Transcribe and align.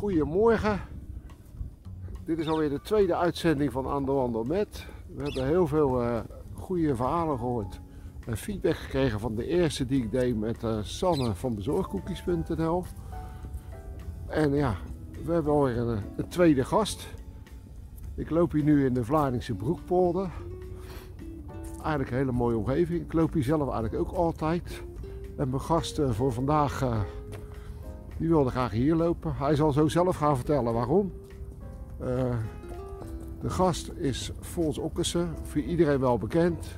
Goedemorgen. 0.00 0.80
Dit 2.24 2.38
is 2.38 2.48
alweer 2.48 2.68
de 2.68 2.80
tweede 2.80 3.16
uitzending 3.16 3.72
van 3.72 3.88
Aan 3.88 4.04
de 4.04 4.12
Wandel 4.12 4.44
met. 4.44 4.86
We 5.14 5.22
hebben 5.22 5.46
heel 5.46 5.66
veel 5.66 6.02
uh, 6.02 6.20
goede 6.52 6.96
verhalen 6.96 7.38
gehoord. 7.38 7.80
En 8.26 8.36
feedback 8.36 8.76
gekregen 8.76 9.20
van 9.20 9.34
de 9.34 9.46
eerste 9.46 9.86
die 9.86 10.02
ik 10.02 10.10
deed 10.10 10.38
met 10.38 10.62
uh, 10.62 10.78
Sanne 10.82 11.34
van 11.34 11.54
bezorgkoekjes.nl. 11.54 12.84
En 14.26 14.54
ja, 14.54 14.76
we 15.24 15.32
hebben 15.32 15.52
alweer 15.52 15.76
een, 15.76 16.02
een 16.16 16.28
tweede 16.28 16.64
gast. 16.64 17.06
Ik 18.14 18.30
loop 18.30 18.52
hier 18.52 18.64
nu 18.64 18.84
in 18.84 18.94
de 18.94 19.04
Vlaardingse 19.04 19.54
Broekpolder. 19.54 20.30
Eigenlijk 21.80 22.10
een 22.10 22.16
hele 22.16 22.32
mooie 22.32 22.56
omgeving. 22.56 23.00
Ik 23.00 23.12
loop 23.12 23.32
hier 23.32 23.44
zelf 23.44 23.68
eigenlijk 23.72 23.94
ook 23.94 24.12
altijd. 24.12 24.82
En 25.36 25.48
mijn 25.48 25.62
gast 25.62 26.00
voor 26.10 26.32
vandaag 26.32 26.82
die 28.20 28.28
wilde 28.28 28.50
graag 28.50 28.70
hier 28.70 28.94
lopen. 28.94 29.34
Hij 29.36 29.54
zal 29.54 29.72
zo 29.72 29.88
zelf 29.88 30.16
gaan 30.16 30.36
vertellen 30.36 30.72
waarom. 30.72 31.12
Uh, 32.00 32.06
de 33.40 33.50
gast 33.50 33.92
is 33.96 34.32
Fons 34.40 34.78
Okkersen, 34.78 35.28
voor 35.42 35.60
iedereen 35.60 36.00
wel 36.00 36.18
bekend. 36.18 36.76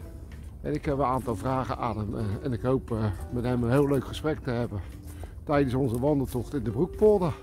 En 0.61 0.75
ik 0.75 0.85
heb 0.85 0.99
een 0.99 1.05
aantal 1.05 1.37
vragen 1.37 1.79
aan 1.79 1.99
hem. 1.99 2.15
Uh, 2.15 2.21
en 2.43 2.53
ik 2.53 2.61
hoop 2.61 2.91
uh, 2.91 3.05
met 3.33 3.45
hem 3.45 3.63
een 3.63 3.71
heel 3.71 3.89
leuk 3.89 4.05
gesprek 4.05 4.39
te 4.39 4.51
hebben 4.51 4.81
tijdens 5.45 5.75
onze 5.75 6.01
wandeltocht 6.01 6.55
in 6.55 6.63
de 6.63 6.71
Broekpolder. 6.71 7.35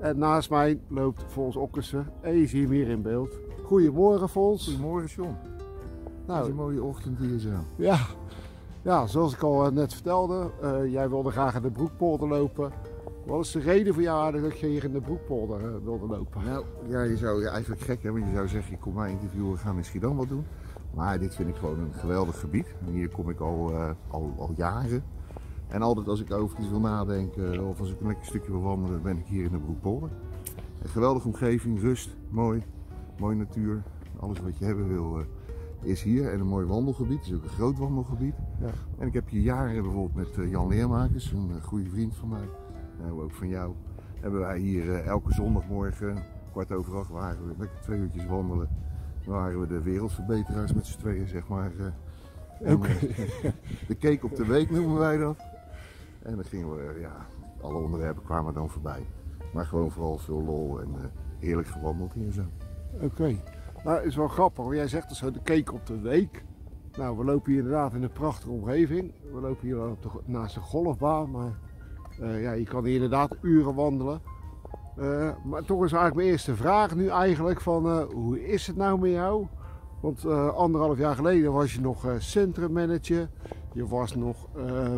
En 0.00 0.18
naast 0.18 0.50
mij 0.50 0.80
loopt 0.88 1.24
Fons 1.28 1.56
Okkersen 1.56 2.06
en 2.20 2.36
je 2.36 2.46
ziet 2.46 2.62
hem 2.62 2.72
hier 2.72 2.88
in 2.88 3.02
beeld. 3.02 3.38
Goedemorgen 3.64 4.28
Fons. 4.28 4.64
Goedemorgen 4.64 5.08
John. 5.08 5.36
Nou, 6.26 6.38
het 6.38 6.44
is 6.44 6.50
een 6.50 6.64
mooie 6.64 6.82
ochtend 6.82 7.18
hier 7.18 7.38
zo. 7.38 7.50
Ja, 7.76 7.98
ja, 8.82 9.06
zoals 9.06 9.34
ik 9.34 9.42
al 9.42 9.70
net 9.70 9.92
vertelde, 9.92 10.50
uh, 10.62 10.92
jij 10.92 11.08
wilde 11.08 11.30
graag 11.30 11.54
in 11.54 11.62
de 11.62 11.70
Broekpolder 11.70 12.28
lopen. 12.28 12.72
Wat 13.26 13.44
is 13.44 13.50
de 13.50 13.60
reden 13.60 13.94
voor 13.94 14.02
jou 14.02 14.40
dat 14.40 14.58
je 14.58 14.66
hier 14.66 14.84
in 14.84 14.92
de 14.92 15.00
Broekpolder 15.00 15.60
uh, 15.60 15.84
wilde 15.84 16.06
lopen? 16.06 16.44
Nou, 16.44 16.64
ja, 16.88 17.02
je 17.02 17.16
zou 17.16 17.44
eigenlijk 17.44 17.80
gek 17.80 18.02
hebben. 18.02 18.26
Je 18.26 18.34
zou 18.34 18.48
zeggen, 18.48 18.78
kom 18.78 18.94
mij 18.94 19.10
interviewen, 19.10 19.52
we 19.52 19.58
gaan 19.58 19.76
in 19.76 19.84
Schiedam 19.84 20.16
wat 20.16 20.28
doen. 20.28 20.44
Maar 20.94 21.18
dit 21.18 21.34
vind 21.34 21.48
ik 21.48 21.56
gewoon 21.56 21.78
een 21.78 21.94
geweldig 21.94 22.40
gebied. 22.40 22.66
En 22.86 22.92
hier 22.92 23.08
kom 23.08 23.30
ik 23.30 23.40
al, 23.40 23.72
al, 24.10 24.34
al 24.38 24.52
jaren. 24.56 25.02
En 25.68 25.82
altijd 25.82 26.08
als 26.08 26.20
ik 26.20 26.32
over 26.32 26.58
iets 26.58 26.68
wil 26.68 26.80
nadenken 26.80 27.64
of 27.64 27.80
als 27.80 27.90
ik 27.90 28.00
een 28.00 28.06
lekker 28.06 28.26
stukje 28.26 28.50
wil 28.50 28.62
wandelen, 28.62 29.02
ben 29.02 29.18
ik 29.18 29.26
hier 29.26 29.44
in 29.44 29.50
de 29.50 29.58
Broekpolder. 29.58 30.10
Een 30.82 30.88
geweldige 30.88 31.26
omgeving, 31.26 31.80
rust, 31.80 32.16
mooi, 32.28 32.62
mooie 33.18 33.36
natuur. 33.36 33.82
Alles 34.20 34.40
wat 34.40 34.58
je 34.58 34.64
hebben 34.64 34.88
wil 34.88 35.24
is 35.82 36.02
hier 36.02 36.32
en 36.32 36.40
een 36.40 36.46
mooi 36.46 36.66
wandelgebied. 36.66 37.18
Het 37.18 37.26
is 37.26 37.34
ook 37.34 37.42
een 37.42 37.48
groot 37.48 37.78
wandelgebied. 37.78 38.34
Ja. 38.60 38.70
En 38.98 39.06
ik 39.06 39.12
heb 39.12 39.28
hier 39.28 39.42
jaren 39.42 39.82
bijvoorbeeld 39.82 40.14
met 40.14 40.44
eh, 40.44 40.50
Jan 40.50 40.68
Leermakers, 40.68 41.32
een 41.32 41.50
eh, 41.56 41.62
goede 41.62 41.90
vriend 41.90 42.16
van 42.16 42.28
mij, 42.28 42.48
en 43.00 43.12
ook 43.12 43.32
van 43.32 43.48
jou, 43.48 43.74
hebben 44.20 44.40
wij 44.40 44.58
hier 44.58 44.94
eh, 44.94 45.06
elke 45.06 45.32
zondagmorgen, 45.32 46.22
kwart 46.50 46.72
over 46.72 46.96
acht, 46.96 47.10
waren 47.10 47.46
we 47.46 47.54
lekker 47.58 47.80
twee 47.80 47.98
uurtjes 47.98 48.26
wandelen. 48.26 48.68
Dan 49.24 49.34
waren 49.34 49.60
we 49.60 49.66
de 49.66 49.82
wereldverbeteraars 49.82 50.72
met 50.72 50.86
z'n 50.86 50.98
tweeën, 50.98 51.28
zeg 51.28 51.48
maar. 51.48 51.72
De 53.88 53.96
cake 53.98 54.20
op 54.22 54.36
de 54.36 54.46
week 54.46 54.70
noemen 54.70 54.98
wij 54.98 55.16
dat. 55.16 55.38
En 56.22 56.34
dan 56.34 56.44
gingen 56.44 56.76
we, 56.76 57.00
ja, 57.00 57.26
alle 57.60 57.78
onderwerpen 57.78 58.22
kwamen 58.22 58.54
dan 58.54 58.70
voorbij. 58.70 59.06
Maar 59.52 59.66
gewoon 59.66 59.90
vooral 59.90 60.18
veel 60.18 60.42
lol 60.42 60.80
en 60.80 60.88
heerlijk 61.38 61.68
gewandeld 61.68 62.12
hier 62.12 62.32
zo. 62.32 62.42
Oké. 63.00 63.36
Nou, 63.84 64.06
is 64.06 64.16
wel 64.16 64.28
grappig, 64.28 64.74
jij 64.74 64.88
zegt 64.88 65.14
zo 65.16 65.30
de 65.30 65.42
cake 65.42 65.72
op 65.72 65.86
de 65.86 66.00
week. 66.00 66.44
Nou, 66.96 67.18
we 67.18 67.24
lopen 67.24 67.50
hier 67.50 67.60
inderdaad 67.60 67.94
in 67.94 68.02
een 68.02 68.12
prachtige 68.12 68.50
omgeving. 68.50 69.12
We 69.32 69.40
lopen 69.40 69.66
hier 69.66 69.88
op 69.88 70.02
de, 70.02 70.08
naast 70.24 70.54
de 70.54 70.60
golfbaan, 70.60 71.30
maar 71.30 71.58
uh, 72.20 72.42
ja, 72.42 72.52
je 72.52 72.64
kan 72.64 72.84
hier 72.84 72.94
inderdaad 72.94 73.36
uren 73.40 73.74
wandelen. 73.74 74.20
Uh, 74.98 75.30
maar 75.44 75.64
toch 75.64 75.84
is 75.84 75.92
eigenlijk 75.92 76.14
mijn 76.14 76.28
eerste 76.28 76.56
vraag 76.56 76.94
nu 76.94 77.08
eigenlijk 77.08 77.60
van 77.60 77.86
uh, 77.86 78.02
hoe 78.02 78.46
is 78.46 78.66
het 78.66 78.76
nou 78.76 79.00
met 79.00 79.10
jou? 79.10 79.46
Want 80.00 80.26
anderhalf 80.54 80.98
jaar 80.98 81.14
geleden 81.14 81.52
was 81.52 81.74
je 81.74 81.80
nog 81.80 82.06
centrummanager. 82.18 83.28
Je 83.72 83.86
was 83.86 84.14
nog 84.14 84.48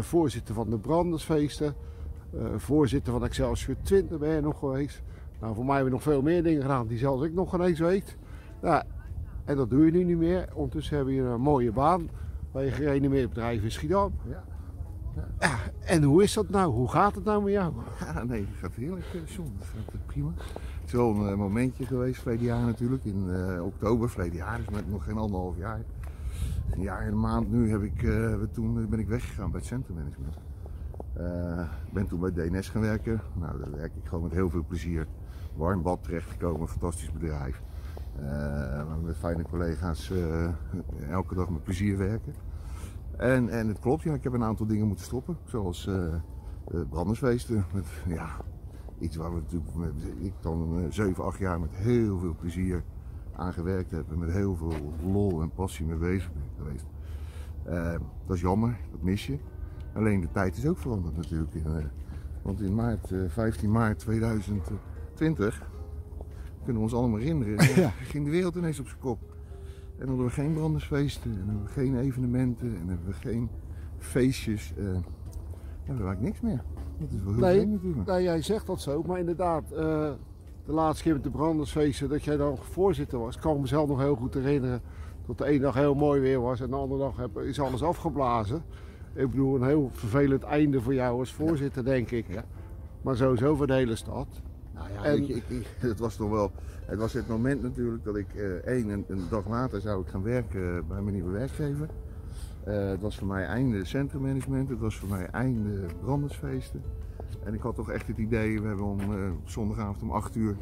voorzitter 0.01 0.55
van 0.55 0.71
de 0.71 0.79
brandersfeesten. 0.79 1.75
voorzitter 2.57 3.13
van 3.13 3.25
Excelsior 3.25 3.77
20 3.83 4.19
ben 4.19 4.35
je 4.35 4.41
nog 4.41 4.59
geweest. 4.59 5.03
Nou, 5.41 5.55
voor 5.55 5.65
mij 5.65 5.75
hebben 5.75 5.93
we 5.93 5.99
nog 5.99 6.07
veel 6.09 6.23
meer 6.23 6.43
dingen 6.43 6.63
gedaan 6.63 6.87
die 6.87 6.99
zelfs 6.99 7.23
ik 7.23 7.33
nog 7.33 7.55
ineens 7.55 7.79
weet. 7.79 8.17
Ja, 8.63 8.85
en 9.45 9.57
dat 9.57 9.71
doe 9.71 9.85
je 9.85 9.91
nu 9.91 10.05
niet 10.05 10.19
meer. 10.19 10.49
Ondertussen 10.55 10.97
hebben 10.97 11.15
we 11.15 11.21
een 11.21 11.41
mooie 11.41 11.73
baan 11.73 12.09
bij 12.53 12.67
een 12.67 12.73
gerenommeerd 12.73 13.29
bedrijf 13.29 13.63
in 13.63 13.71
Schiedam. 13.71 14.13
Ja. 14.29 14.45
Ja. 15.15 15.59
en 15.85 16.03
hoe 16.03 16.23
is 16.23 16.33
dat 16.33 16.49
nou? 16.49 16.73
Hoe 16.73 16.89
gaat 16.89 17.15
het 17.15 17.25
nou 17.25 17.43
met 17.43 17.53
jou? 17.53 17.73
Ja, 18.01 18.25
nee, 18.25 18.41
het 18.41 18.59
gaat 18.59 18.75
heerlijk, 18.75 19.07
eh, 19.15 19.27
John. 19.27 19.53
Het 19.59 19.67
gaat 19.67 20.07
prima. 20.07 20.31
Het 20.37 20.87
is 20.87 20.93
wel 20.93 21.11
een 21.11 21.31
uh, 21.31 21.37
momentje 21.37 21.87
geweest, 21.87 22.21
verleden 22.21 22.47
jaar 22.47 22.65
natuurlijk, 22.65 23.05
in 23.05 23.27
uh, 23.29 23.65
oktober, 23.65 24.11
verleden 24.11 24.37
jaar, 24.37 24.57
dus 24.57 24.69
met 24.75 24.91
nog 24.91 25.05
geen 25.05 25.17
anderhalf 25.17 25.57
jaar. 25.57 25.81
Een 26.71 26.83
jaar 26.83 27.01
en 27.01 27.13
een 27.13 27.21
maand 27.21 27.51
nu 27.51 27.71
heb 27.71 27.83
ik, 27.83 28.03
uh, 28.03 28.35
toen 28.53 28.89
ben 28.89 28.99
ik 28.99 29.09
weggegaan 29.09 29.51
bij 29.51 29.61
het 29.61 29.69
centrummanagement. 29.69 30.37
Ik 31.87 31.93
ben 31.93 32.07
toen 32.07 32.21
bij 32.21 32.33
DNS 32.33 32.69
gaan 32.69 32.83
werken. 32.83 33.21
Nou, 33.35 33.59
daar 33.59 33.71
werk 33.71 33.93
ik 34.03 34.09
gewoon 34.09 34.23
met 34.23 34.33
heel 34.33 34.51
veel 34.51 34.65
plezier. 34.69 35.07
Warm 35.55 35.83
bad 35.83 36.03
terechtgekomen, 36.03 36.69
fantastisch 36.69 37.13
bedrijf. 37.13 37.63
Uh, 38.21 39.03
met 39.03 39.17
fijne 39.17 39.43
collega's 39.43 40.11
uh, 40.11 40.49
elke 41.11 41.35
dag 41.35 41.51
met 41.51 41.63
plezier 41.63 41.99
werken. 41.99 42.35
En, 43.17 43.49
en 43.49 43.69
het 43.69 43.79
klopt, 43.79 44.03
ja, 44.03 44.15
ik 44.15 44.23
heb 44.23 44.33
een 44.33 44.45
aantal 44.45 44.67
dingen 44.67 44.87
moeten 44.87 45.05
stoppen. 45.05 45.37
Zoals 45.45 45.87
uh, 45.87 46.15
brandersfeesten. 46.91 47.65
Met, 47.75 47.87
ja, 48.07 48.29
iets 48.99 49.17
waar 49.17 49.35
we 49.35 49.41
natuurlijk 49.41 49.75
met, 49.75 49.93
ik 50.21 50.33
dan 50.41 50.87
7, 50.91 51.25
8 51.25 51.39
jaar 51.39 51.61
met 51.61 51.71
heel 51.75 52.19
veel 52.19 52.35
plezier 52.41 52.83
aan 53.37 53.53
gewerkt 53.53 53.91
heb. 53.91 54.13
En 54.13 54.19
met 54.19 54.33
heel 54.33 54.57
veel 54.57 54.95
lol 55.05 55.43
en 55.43 55.51
passie 55.51 55.87
mee 55.87 55.99
bezig 55.99 56.33
ben 56.33 56.43
geweest. 56.57 56.87
dat 58.27 58.37
is 58.37 58.43
jammer, 58.43 58.77
dat 58.91 59.03
mis 59.03 59.27
je. 59.27 59.39
Alleen 59.95 60.21
de 60.21 60.31
tijd 60.31 60.57
is 60.57 60.67
ook 60.67 60.79
veranderd 60.79 61.17
natuurlijk. 61.17 61.55
want 62.43 62.61
in 62.61 62.75
maart, 62.75 63.13
15 63.29 63.71
maart 63.71 63.99
2020 63.99 65.71
kunnen 66.65 66.83
we 66.83 66.89
ons 66.89 66.95
allemaal 66.95 67.19
herinneren. 67.19 67.81
Ja. 67.83 67.89
ging 68.13 68.25
de 68.25 68.31
wereld 68.31 68.55
ineens 68.55 68.81
op 68.81 68.87
zijn 68.87 69.01
kop. 69.01 69.19
En 69.99 69.99
dan 69.99 70.09
hadden 70.09 70.27
we 70.27 70.33
geen 70.33 70.53
brandersfeesten, 70.53 71.31
en 71.31 71.47
hebben 71.47 71.63
we 71.63 71.71
geen 71.71 71.99
evenementen, 71.99 72.77
en 72.81 72.89
hebben 72.89 73.07
we 73.07 73.13
geen 73.13 73.49
feestjes. 73.99 74.73
Uh, 74.79 74.87
en 74.87 75.05
eigenlijk 75.87 76.21
niks 76.21 76.41
meer. 76.41 76.63
Dat 76.99 77.11
is 77.11 77.23
wel 77.23 77.33
heel 77.33 77.41
nee, 77.43 77.67
natuurlijk. 77.67 78.07
Nee, 78.07 78.23
jij 78.23 78.43
zegt 78.43 78.67
dat 78.67 78.81
zo, 78.81 79.03
maar 79.03 79.19
inderdaad, 79.19 79.63
uh, 79.73 79.79
de 80.65 80.73
laatste 80.73 81.03
keer 81.03 81.13
met 81.13 81.23
de 81.23 81.31
brandersfeesten, 81.31 82.09
dat 82.09 82.25
jij 82.25 82.37
dan 82.37 82.57
voorzitter 82.59 83.19
was, 83.19 83.39
kan 83.39 83.55
ik 83.55 83.61
mezelf 83.61 83.89
nog 83.89 84.01
heel 84.01 84.15
goed 84.15 84.35
herinneren. 84.35 84.81
Dat 85.27 85.39
de 85.39 85.45
ene 85.45 85.59
dag 85.59 85.75
heel 85.75 85.95
mooi 85.95 86.21
weer 86.21 86.41
was 86.41 86.61
en 86.61 86.71
de 86.71 86.77
andere 86.77 87.01
dag 87.01 87.17
heb, 87.17 87.39
is 87.39 87.61
alles 87.61 87.83
afgeblazen. 87.83 88.63
Ik 89.15 89.31
bedoel, 89.31 89.55
een 89.55 89.67
heel 89.67 89.91
vervelend 89.93 90.43
einde 90.43 90.81
voor 90.81 90.95
jou 90.95 91.19
als 91.19 91.33
voorzitter, 91.33 91.85
denk 91.85 92.11
ik. 92.11 92.27
Ja. 92.29 92.45
Maar 93.03 93.17
sowieso 93.17 93.55
voor 93.55 93.67
de 93.67 93.75
hele 93.75 93.97
stad. 93.97 94.27
Nou 94.83 94.95
ja, 94.95 95.05
en... 95.05 95.37
ik, 95.37 95.67
het 95.79 95.99
was 95.99 96.17
toch 96.17 96.31
wel. 96.31 96.53
Het 96.87 96.99
was 96.99 97.13
het 97.13 97.29
moment 97.29 97.63
natuurlijk 97.63 98.05
dat 98.05 98.17
ik 98.17 98.27
uh, 98.35 98.45
één, 98.45 98.89
een, 98.89 99.05
een, 99.09 99.23
dag 99.31 99.49
later 99.49 99.81
zou 99.81 100.03
ik 100.03 100.09
gaan 100.09 100.23
werken 100.23 100.87
bij 100.87 101.03
mijn 101.03 101.15
nieuwe 101.15 101.31
werkgever. 101.31 101.89
Uh, 102.69 102.89
het 102.89 103.01
was 103.01 103.19
voor 103.19 103.27
mij 103.27 103.45
einde 103.45 103.85
centrummanagement, 103.85 104.69
het 104.69 104.79
was 104.79 104.97
voor 104.97 105.09
mij 105.09 105.27
einde 105.27 105.87
brandersfeesten. 106.01 106.83
En 107.45 107.55
ik 107.55 107.61
had 107.61 107.75
toch 107.75 107.91
echt 107.91 108.07
het 108.07 108.19
idee, 108.19 108.61
we 108.61 108.67
hebben 108.67 108.87
om 108.87 109.01
uh, 109.01 109.31
zondagavond 109.45 110.03
om 110.03 110.11
8 110.11 110.37
uur 110.37 110.57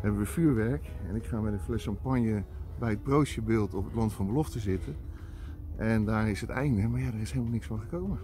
hebben 0.00 0.20
we 0.20 0.26
vuurwerk. 0.26 0.90
En 1.08 1.14
ik 1.14 1.24
ga 1.24 1.40
met 1.40 1.52
een 1.52 1.60
fles 1.60 1.84
champagne 1.84 2.42
bij 2.78 2.90
het 2.90 3.02
broodjebeeld 3.02 3.74
op 3.74 3.84
het 3.84 3.94
land 3.94 4.12
van 4.12 4.26
belofte 4.26 4.58
zitten. 4.58 4.96
En 5.76 6.04
daar 6.04 6.28
is 6.30 6.40
het 6.40 6.50
einde, 6.50 6.88
maar 6.88 7.00
ja, 7.00 7.06
er 7.06 7.20
is 7.20 7.30
helemaal 7.30 7.52
niks 7.52 7.66
van 7.66 7.80
gekomen. 7.80 8.18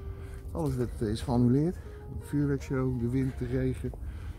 Alles 0.50 0.74
werd, 0.74 1.00
is 1.00 1.22
geannuleerd. 1.22 1.74
De 2.20 2.26
vuurwerkshow, 2.26 3.00
de 3.00 3.08
wind, 3.08 3.38
de 3.38 3.46
regen 3.46 3.92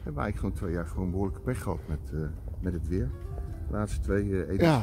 hebben 0.04 0.14
we 0.14 0.22
eigenlijk 0.22 0.38
gewoon 0.38 0.54
twee 0.54 0.72
jaar 0.72 0.86
gewoon 0.86 1.12
behoorlijke 1.12 1.42
pech 1.42 1.62
gehad 1.62 1.80
met, 1.88 2.00
uh, 2.14 2.22
met 2.60 2.74
het 2.74 2.88
weer. 2.88 3.10
De 3.68 3.74
laatste 3.74 4.00
twee 4.00 4.26
uh, 4.26 4.40
edities. 4.40 4.60
Ja. 4.60 4.82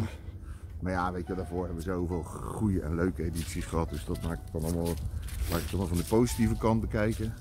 Maar 0.81 0.93
ja, 0.93 1.13
weet 1.13 1.27
je, 1.27 1.35
daarvoor 1.35 1.65
hebben 1.65 1.77
we 1.77 1.91
zoveel 1.91 2.23
goede 2.23 2.81
en 2.81 2.95
leuke 2.95 3.25
edities 3.25 3.65
gehad. 3.65 3.91
Dus 3.91 4.05
dat 4.05 4.23
maakt 4.23 4.41
het 4.43 4.53
dan 4.53 4.63
allemaal, 4.63 4.95
laat 5.51 5.61
ik 5.61 5.71
dan 5.71 5.89
van 5.89 5.97
de 5.97 6.05
positieve 6.05 6.57
kant 6.57 6.81
bekijken. 6.81 7.35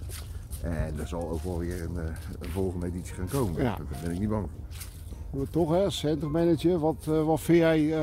En 0.64 1.00
er 1.00 1.08
zal 1.08 1.30
ook 1.30 1.44
wel 1.44 1.58
weer 1.58 1.84
een, 1.84 1.96
uh, 1.96 2.04
een 2.40 2.50
volgende 2.50 2.86
editie 2.86 3.14
gaan 3.14 3.28
komen. 3.28 3.64
Ja. 3.64 3.76
Daar 3.76 4.02
ben 4.04 4.12
ik 4.12 4.20
niet 4.20 4.30
bang 4.30 4.50
voor. 4.50 5.40
Maar 5.40 5.50
toch, 5.50 5.72
hè, 5.72 5.90
centrummanager, 5.90 6.80
wat, 6.80 7.06
wat 7.06 7.42
vind 7.42 7.58
jij, 7.58 7.96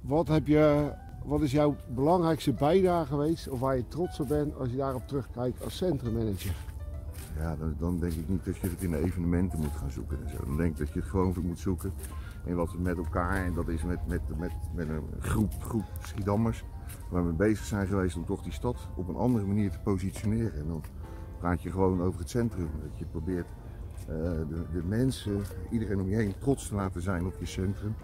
wat, 0.00 0.28
heb 0.28 0.46
je, 0.46 0.92
wat 1.24 1.40
is 1.40 1.52
jouw 1.52 1.76
belangrijkste 1.94 2.52
bijdrage 2.52 3.06
geweest, 3.06 3.48
of 3.48 3.60
waar 3.60 3.76
je 3.76 3.88
trots 3.88 4.20
op 4.20 4.28
bent 4.28 4.56
als 4.56 4.70
je 4.70 4.76
daarop 4.76 5.08
terugkijkt 5.08 5.64
als 5.64 5.76
centrummanager? 5.76 6.54
Ja, 7.38 7.56
dan, 7.56 7.74
dan, 7.78 7.98
denk 7.98 8.12
ik 8.12 8.28
niet 8.28 8.44
dat 8.44 8.56
je 8.56 8.68
het 8.68 8.82
in 8.82 8.94
evenementen 8.94 9.58
moet 9.58 9.76
gaan 9.76 9.90
zoeken 9.90 10.18
en 10.24 10.30
zo. 10.30 10.44
Dan 10.44 10.56
denk 10.56 10.70
ik 10.70 10.78
dat 10.78 10.92
je 10.92 11.00
het 11.00 11.08
gewoon 11.08 11.34
moet 11.42 11.58
zoeken 11.58 11.92
in 12.44 12.54
wat 12.54 12.72
we 12.72 12.78
met 12.80 12.96
elkaar, 12.96 13.44
en 13.44 13.54
dat 13.54 13.68
is 13.68 13.82
met, 13.82 14.06
met, 14.06 14.20
met, 14.38 14.52
met 14.74 14.88
een 14.88 15.02
groep, 15.18 15.52
groep 15.62 15.84
Schiedammers, 16.02 16.64
waar 17.10 17.26
we 17.26 17.32
bezig 17.32 17.64
zijn 17.64 17.86
geweest 17.86 18.16
om 18.16 18.24
toch 18.24 18.42
die 18.42 18.52
stad 18.52 18.88
op 18.96 19.08
een 19.08 19.16
andere 19.16 19.46
manier 19.46 19.70
te 19.70 19.78
positioneren. 19.78 20.60
En 20.60 20.66
dan 20.66 20.82
praat 21.38 21.62
je 21.62 21.70
gewoon 21.70 22.02
over 22.02 22.20
het 22.20 22.30
centrum. 22.30 22.68
Dat 22.82 22.98
je 22.98 23.04
probeert 23.04 23.48
de, 24.06 24.64
de, 24.72 24.82
mensen, 24.84 25.40
iedereen 25.70 26.00
om 26.00 26.08
je 26.08 26.16
heen 26.16 26.34
trots 26.38 26.68
te 26.68 26.74
laten 26.74 27.02
zijn 27.02 27.26
op 27.26 27.34
je 27.38 27.46
centrum. 27.46 27.94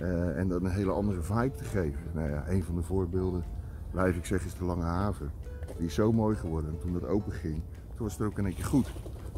Uh, 0.00 0.38
en 0.38 0.48
dan 0.48 0.64
een 0.64 0.70
hele 0.70 0.92
andere 0.92 1.22
vibe 1.22 1.56
te 1.56 1.64
geven. 1.64 2.00
Nou 2.12 2.30
ja, 2.30 2.48
een 2.48 2.62
van 2.62 2.74
de 2.74 2.82
voorbeelden, 2.82 3.44
blijf 3.90 4.16
ik 4.16 4.24
zeggen, 4.24 4.48
is 4.48 4.58
de 4.58 4.64
Lange 4.64 4.82
Haven. 4.82 5.30
Die 5.76 5.86
is 5.86 5.94
zo 5.94 6.12
mooi 6.12 6.36
geworden. 6.36 6.70
En 6.70 6.78
toen 6.78 6.92
dat 6.92 7.06
open 7.06 7.32
ging, 7.32 7.62
toen 7.96 8.06
was 8.06 8.18
het 8.18 8.26
ook 8.26 8.38
een 8.38 8.54
keer 8.54 8.64
goed. 8.64 8.92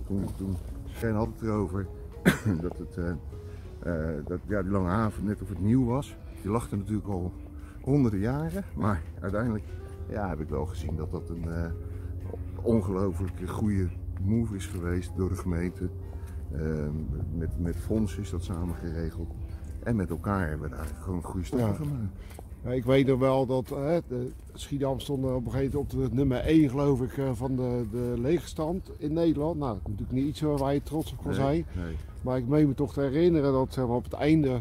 Toen, 0.06 0.28
toen 0.36 0.56
het 1.00 1.42
erover 1.42 1.86
dat, 2.62 2.78
het, 2.78 2.96
uh, 2.96 3.10
uh, 3.86 4.26
dat 4.26 4.38
ja, 4.46 4.62
die 4.62 4.70
Lange 4.70 4.88
Haven 4.88 5.24
net 5.24 5.42
of 5.42 5.48
het 5.48 5.60
nieuw 5.60 5.84
was. 5.84 6.16
Die 6.42 6.50
lag 6.50 6.70
er 6.70 6.76
natuurlijk 6.76 7.08
al 7.08 7.32
honderden 7.80 8.20
jaren. 8.20 8.64
Maar 8.76 9.02
uiteindelijk 9.20 9.64
ja, 10.08 10.28
heb 10.28 10.40
ik 10.40 10.48
wel 10.48 10.66
gezien 10.66 10.96
dat 10.96 11.10
dat 11.10 11.28
een 11.28 11.72
ongelooflijk 12.62 13.48
goede 13.48 13.88
move 14.22 14.56
is 14.56 14.66
geweest 14.66 15.16
door 15.16 15.28
de 15.28 15.36
gemeente. 15.36 15.88
met, 17.32 17.58
met 17.58 17.76
fonds 17.76 18.16
is 18.16 18.30
dat 18.30 18.44
samen 18.44 18.74
geregeld. 18.74 19.34
En 19.82 19.96
met 19.96 20.10
elkaar 20.10 20.48
hebben 20.48 20.70
we 20.70 20.76
daar 20.76 20.86
gewoon 21.00 21.22
goede 21.22 21.46
stappen 21.46 21.74
gemaakt. 21.74 22.12
Ik 22.62 22.84
weet 22.84 23.06
nog 23.06 23.18
wel 23.18 23.46
dat 23.46 23.68
hè, 23.68 23.98
Schiedam 24.54 25.00
stond 25.00 25.24
op 25.24 25.46
een 25.46 25.52
gegeven 25.52 25.76
moment 25.76 25.94
op 25.94 26.08
de 26.10 26.14
nummer 26.14 26.38
1 26.38 26.70
geloof 26.70 27.02
ik 27.02 27.18
eh, 27.18 27.30
van 27.32 27.56
de, 27.56 27.84
de 27.90 28.14
leegstand 28.16 28.90
in 28.96 29.12
Nederland. 29.12 29.58
Nou, 29.58 29.72
dat 29.72 29.80
is 29.82 29.90
natuurlijk 29.90 30.18
niet 30.18 30.26
iets 30.26 30.40
waar 30.40 30.74
je 30.74 30.82
trots 30.82 31.12
op 31.12 31.22
kan 31.22 31.34
zijn. 31.34 31.66
Nee. 31.76 31.94
Maar 32.22 32.38
ik 32.38 32.48
meen 32.48 32.68
me 32.68 32.74
toch 32.74 32.92
te 32.92 33.00
herinneren 33.00 33.52
dat 33.52 33.72
zeg 33.72 33.86
maar, 33.86 33.96
op 33.96 34.04
het 34.04 34.12
einde 34.12 34.60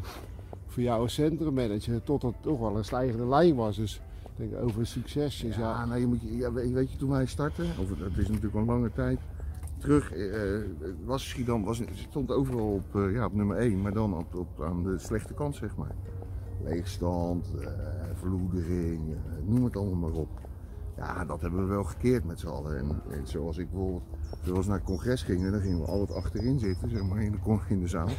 voor 0.68 0.84
jou 0.84 1.02
als 1.02 1.14
centrummanager 1.14 2.04
tot 2.04 2.22
dat 2.22 2.34
toch 2.42 2.60
wel 2.60 2.78
een 2.78 2.86
stijgende 2.86 3.28
lijn 3.28 3.56
was. 3.56 3.76
Dus 3.76 4.02
ik 4.36 4.50
denk 4.50 4.64
over 4.64 4.86
succes 4.86 5.44
is 5.44 5.56
ja... 5.56 5.62
ja. 5.62 5.86
Nou, 5.86 6.00
je 6.00 6.08
moet, 6.08 6.20
ja, 6.22 6.52
weet 6.52 6.92
je, 6.92 6.98
toen 6.98 7.10
wij 7.10 7.26
startten, 7.26 7.66
of 7.66 7.90
het 8.00 8.18
is 8.18 8.28
natuurlijk 8.28 8.56
al 8.56 8.62
een 8.62 8.68
lange 8.68 8.92
tijd, 8.94 9.20
terug 9.78 10.16
uh, 10.16 10.62
was 11.06 11.30
Schiedam, 11.30 11.64
was, 11.64 11.82
stond 11.94 12.32
overal 12.32 12.74
op, 12.74 12.96
uh, 12.96 13.14
ja, 13.14 13.26
op 13.26 13.34
nummer 13.34 13.58
1, 13.58 13.82
maar 13.82 13.94
dan 13.94 14.18
op, 14.18 14.36
op, 14.36 14.62
aan 14.62 14.84
de 14.84 14.98
slechte 14.98 15.34
kant 15.34 15.56
zeg 15.56 15.76
maar. 15.76 15.96
Leegstand, 16.64 17.54
uh, 17.60 17.68
verloedering, 18.14 19.16
noem 19.46 19.64
het 19.64 19.76
allemaal 19.76 20.10
maar 20.10 20.20
op. 20.20 20.30
Ja, 20.98 21.26
dat 21.26 21.42
hebben 21.42 21.60
we 21.60 21.66
wel 21.66 21.84
gekeerd 21.84 22.24
met 22.24 22.40
z'n 22.40 22.48
allen. 22.48 22.78
En, 22.78 23.02
en, 23.10 23.28
zoals 23.28 23.58
ik 23.58 23.72
bijvoorbeeld, 23.72 24.04
zoals 24.44 24.68
naar 24.68 24.78
het 24.78 24.86
congres 24.86 25.24
gingen, 25.24 25.52
dan 25.52 25.62
gingen 25.62 25.80
we 25.80 25.86
altijd 25.86 26.18
achterin 26.18 26.60
zitten, 26.60 26.90
zeg 26.90 27.04
maar, 27.04 27.22
in 27.22 27.32
de, 27.32 27.58
in 27.68 27.80
de 27.80 27.88
zaal. 27.88 28.10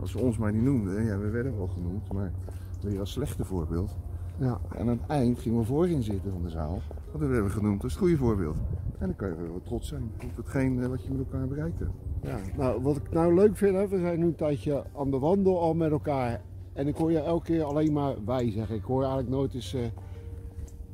Als 0.00 0.10
ze 0.10 0.18
ons 0.18 0.38
maar 0.38 0.52
niet 0.52 0.62
noemden, 0.62 1.04
ja, 1.04 1.18
we 1.18 1.30
werden 1.30 1.56
wel 1.56 1.66
genoemd, 1.66 2.12
maar 2.12 2.32
weer 2.80 3.00
als 3.00 3.12
slechte 3.12 3.44
voorbeeld. 3.44 3.96
Ja. 4.36 4.60
En 4.74 4.80
aan 4.80 4.88
het 4.88 5.06
eind 5.06 5.38
gingen 5.38 5.58
we 5.58 5.64
voorin 5.64 6.02
zitten 6.02 6.32
van 6.32 6.42
de 6.42 6.50
zaal. 6.50 6.82
Want 6.88 7.12
dat 7.12 7.20
hebben 7.20 7.44
we 7.44 7.50
genoemd 7.50 7.82
als 7.82 7.92
het 7.92 8.00
goede 8.00 8.16
voorbeeld. 8.16 8.56
En 8.98 9.06
dan 9.06 9.16
kan 9.16 9.28
je 9.28 9.34
wel 9.34 9.60
trots 9.64 9.88
zijn 9.88 10.02
op 10.24 10.36
hetgeen 10.36 10.82
eh, 10.82 10.88
wat 10.88 11.02
je 11.02 11.10
met 11.10 11.18
elkaar 11.18 11.48
bereikt 11.48 11.78
hebt. 11.78 11.90
Ja, 12.22 12.38
nou, 12.56 12.82
wat 12.82 12.96
ik 12.96 13.10
nou 13.10 13.34
leuk 13.34 13.56
vind, 13.56 13.76
hè, 13.76 13.88
we 13.88 13.98
zijn 13.98 14.18
nu 14.18 14.26
een 14.26 14.34
tijdje 14.34 14.84
aan 14.96 15.10
de 15.10 15.18
wandel 15.18 15.60
al 15.60 15.74
met 15.74 15.90
elkaar. 15.90 16.40
En 16.72 16.86
ik 16.86 16.96
hoor 16.96 17.10
je 17.10 17.18
elke 17.18 17.44
keer 17.44 17.64
alleen 17.64 17.92
maar 17.92 18.24
wij 18.24 18.50
zeggen. 18.50 18.76
Ik 18.76 18.84
hoor 18.84 19.00
eigenlijk 19.00 19.30
nooit 19.30 19.54
eens 19.54 19.74
uh, 19.74 19.80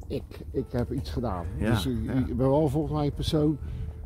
ik. 0.06 0.44
Ik 0.50 0.66
heb 0.70 0.92
iets 0.92 1.10
gedaan. 1.10 1.46
Ja, 1.58 1.70
dus 1.70 1.86
uh, 1.86 2.04
ja. 2.04 2.12
ik 2.12 2.36
ben 2.36 2.48
wel 2.48 2.68
volgens 2.68 2.92
mij 2.92 3.06
een 3.06 3.14
persoon 3.14 3.58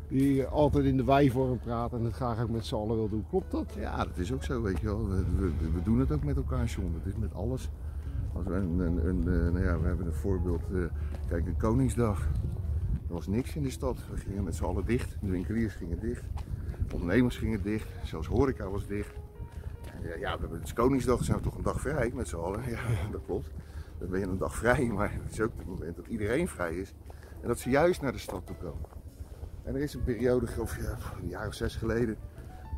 die 0.07 0.45
altijd 0.45 0.85
in 0.85 0.97
de 0.97 1.03
wij-vorm 1.03 1.59
praat 1.59 1.93
en 1.93 2.03
het 2.03 2.13
graag 2.13 2.41
ook 2.41 2.49
met 2.49 2.65
z'n 2.65 2.75
allen 2.75 2.95
wil 2.95 3.09
doen. 3.09 3.25
Klopt 3.29 3.51
dat? 3.51 3.73
Ja, 3.77 3.97
dat 3.97 4.17
is 4.17 4.33
ook 4.33 4.43
zo, 4.43 4.61
weet 4.61 4.79
je 4.79 4.85
wel. 4.85 5.07
We, 5.07 5.23
we, 5.37 5.51
we 5.73 5.83
doen 5.83 5.99
het 5.99 6.11
ook 6.11 6.23
met 6.23 6.35
elkaar, 6.35 6.65
John. 6.65 6.93
Het 6.93 7.13
is 7.13 7.19
met 7.19 7.33
alles. 7.33 7.69
Als 8.33 8.45
we, 8.45 8.53
een, 8.53 8.79
een, 8.79 9.07
een, 9.07 9.23
nou 9.23 9.63
ja, 9.63 9.79
we 9.79 9.87
hebben 9.87 10.05
een 10.05 10.13
voorbeeld, 10.13 10.61
uh, 10.71 10.85
kijk, 11.27 11.45
een 11.45 11.57
Koningsdag. 11.57 12.27
Er 13.07 13.13
was 13.13 13.27
niks 13.27 13.55
in 13.55 13.63
de 13.63 13.69
stad. 13.69 13.97
We 14.11 14.17
gingen 14.17 14.43
met 14.43 14.55
z'n 14.55 14.63
allen 14.63 14.85
dicht. 14.85 15.17
De 15.21 15.29
winkeliers 15.29 15.73
gingen 15.73 15.99
dicht. 15.99 16.23
De 16.87 16.93
ondernemers 16.93 17.37
gingen 17.37 17.63
dicht. 17.63 17.87
Zelfs 18.03 18.27
horeca 18.27 18.69
was 18.69 18.87
dicht. 18.87 19.20
En 20.03 20.19
ja, 20.19 20.33
we 20.33 20.39
hebben 20.39 20.59
het 20.59 20.73
Koningsdag, 20.73 21.23
zijn 21.23 21.37
we 21.37 21.43
toch 21.43 21.55
een 21.55 21.63
dag 21.63 21.81
vrij 21.81 22.11
met 22.13 22.27
z'n 22.27 22.35
allen. 22.35 22.69
Ja, 22.69 22.79
dat 23.11 23.21
klopt. 23.25 23.49
Dan 23.99 24.09
ben 24.09 24.19
je 24.19 24.25
een 24.25 24.37
dag 24.37 24.55
vrij, 24.55 24.85
maar 24.85 25.13
het 25.13 25.31
is 25.31 25.41
ook 25.41 25.51
het 25.57 25.67
moment 25.67 25.95
dat 25.95 26.07
iedereen 26.07 26.47
vrij 26.47 26.75
is. 26.75 26.93
En 27.41 27.47
dat 27.47 27.59
ze 27.59 27.69
juist 27.69 28.01
naar 28.01 28.11
de 28.11 28.17
stad 28.17 28.45
toe 28.45 28.55
komen. 28.55 28.89
En 29.63 29.75
er 29.75 29.81
is 29.81 29.93
een 29.93 30.03
periode, 30.03 30.47
of 30.59 30.77
ja, 30.77 30.97
een 31.21 31.27
jaar 31.27 31.47
of 31.47 31.53
zes 31.53 31.75
geleden, 31.75 32.17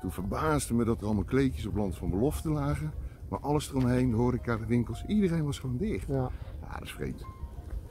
toen 0.01 0.11
verbaasde 0.11 0.73
me 0.73 0.85
dat 0.85 0.99
er 0.99 1.05
allemaal 1.05 1.23
kleedjes 1.23 1.65
op 1.65 1.75
land 1.75 1.97
van 1.97 2.09
belofte 2.09 2.49
lagen. 2.49 2.93
Maar 3.29 3.39
alles 3.39 3.69
eromheen, 3.69 4.09
de 4.09 4.15
horeca, 4.15 4.57
de 4.57 4.65
winkels, 4.65 5.05
iedereen 5.07 5.45
was 5.45 5.59
gewoon 5.59 5.77
dicht. 5.77 6.07
Ja, 6.07 6.29
ja 6.61 6.73
dat 6.73 6.81
is 6.81 6.91
vreemd. 6.91 7.25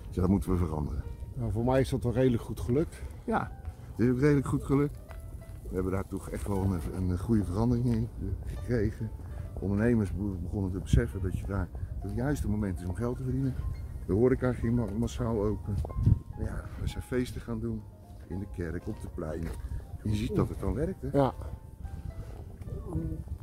Dus 0.06 0.16
dat 0.16 0.28
moeten 0.28 0.50
we 0.50 0.56
veranderen. 0.56 1.02
Nou, 1.34 1.52
voor 1.52 1.64
mij 1.64 1.80
is 1.80 1.88
dat 1.88 2.02
wel 2.02 2.12
redelijk 2.12 2.42
goed 2.42 2.60
gelukt. 2.60 3.02
Ja, 3.24 3.50
het 3.90 4.06
is 4.06 4.10
ook 4.10 4.20
redelijk 4.20 4.46
goed 4.46 4.64
gelukt. 4.64 4.98
We 5.68 5.74
hebben 5.74 5.92
daar 5.92 6.08
toch 6.08 6.30
echt 6.30 6.48
wel 6.48 6.62
een, 6.62 7.10
een 7.10 7.18
goede 7.18 7.44
verandering 7.44 7.86
in 7.86 8.08
gekregen. 8.46 9.10
Ondernemers 9.62 10.12
begonnen 10.42 10.70
te 10.70 10.78
beseffen 10.78 11.22
dat 11.22 11.38
je 11.38 11.46
daar 11.46 11.68
het 12.00 12.14
juiste 12.14 12.48
moment 12.48 12.78
is 12.78 12.86
om 12.86 12.94
geld 12.94 13.16
te 13.16 13.22
verdienen. 13.22 13.54
De 14.06 14.12
horeca 14.12 14.52
ging 14.52 14.98
massaal 14.98 15.42
open. 15.42 15.74
Ja, 16.38 16.64
we 16.80 16.86
zijn 16.86 17.02
feesten 17.02 17.40
gaan 17.40 17.60
doen 17.60 17.82
in 18.28 18.38
de 18.38 18.46
kerk, 18.56 18.86
op 18.86 19.00
de 19.00 19.08
plein. 19.14 19.42
Je 20.02 20.14
ziet 20.14 20.36
dat 20.36 20.48
het 20.48 20.60
dan 20.60 20.74
werkt. 20.74 21.02
Hè? 21.02 21.08
Ja. 21.18 21.32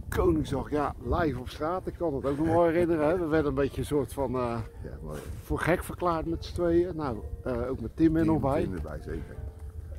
Koningsdag, 0.09 0.69
ja, 0.69 0.93
live 1.03 1.39
op 1.39 1.49
straat. 1.49 1.87
Ik 1.87 1.93
kan 1.97 2.13
het 2.13 2.25
ook 2.25 2.37
nog 2.37 2.47
wel 2.47 2.65
herinneren. 2.65 3.07
Hè. 3.07 3.17
We 3.17 3.25
werden 3.25 3.49
een 3.49 3.55
beetje 3.57 3.81
een 3.81 3.87
soort 3.87 4.13
van 4.13 4.35
uh, 4.35 4.57
ja, 4.83 4.97
voor 5.43 5.59
gek 5.59 5.83
verklaard 5.83 6.25
met 6.25 6.45
z'n 6.45 6.53
tweeën. 6.53 6.95
Nou, 6.95 7.17
uh, 7.47 7.69
ook 7.69 7.81
met 7.81 7.95
Tim 7.95 8.15
er 8.15 8.25
nog 8.25 8.41
bij. 8.41 8.61
Tim 8.61 8.73
erbij, 8.73 9.01
zeker. 9.01 9.35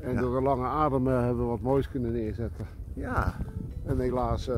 En 0.01 0.17
door 0.17 0.37
een 0.37 0.43
lange 0.43 0.67
adem 0.67 1.07
uh, 1.07 1.21
hebben 1.21 1.43
we 1.43 1.51
wat 1.51 1.61
moois 1.61 1.89
kunnen 1.89 2.13
neerzetten. 2.13 2.67
Ja. 2.95 3.37
En 3.85 3.99
helaas, 3.99 4.51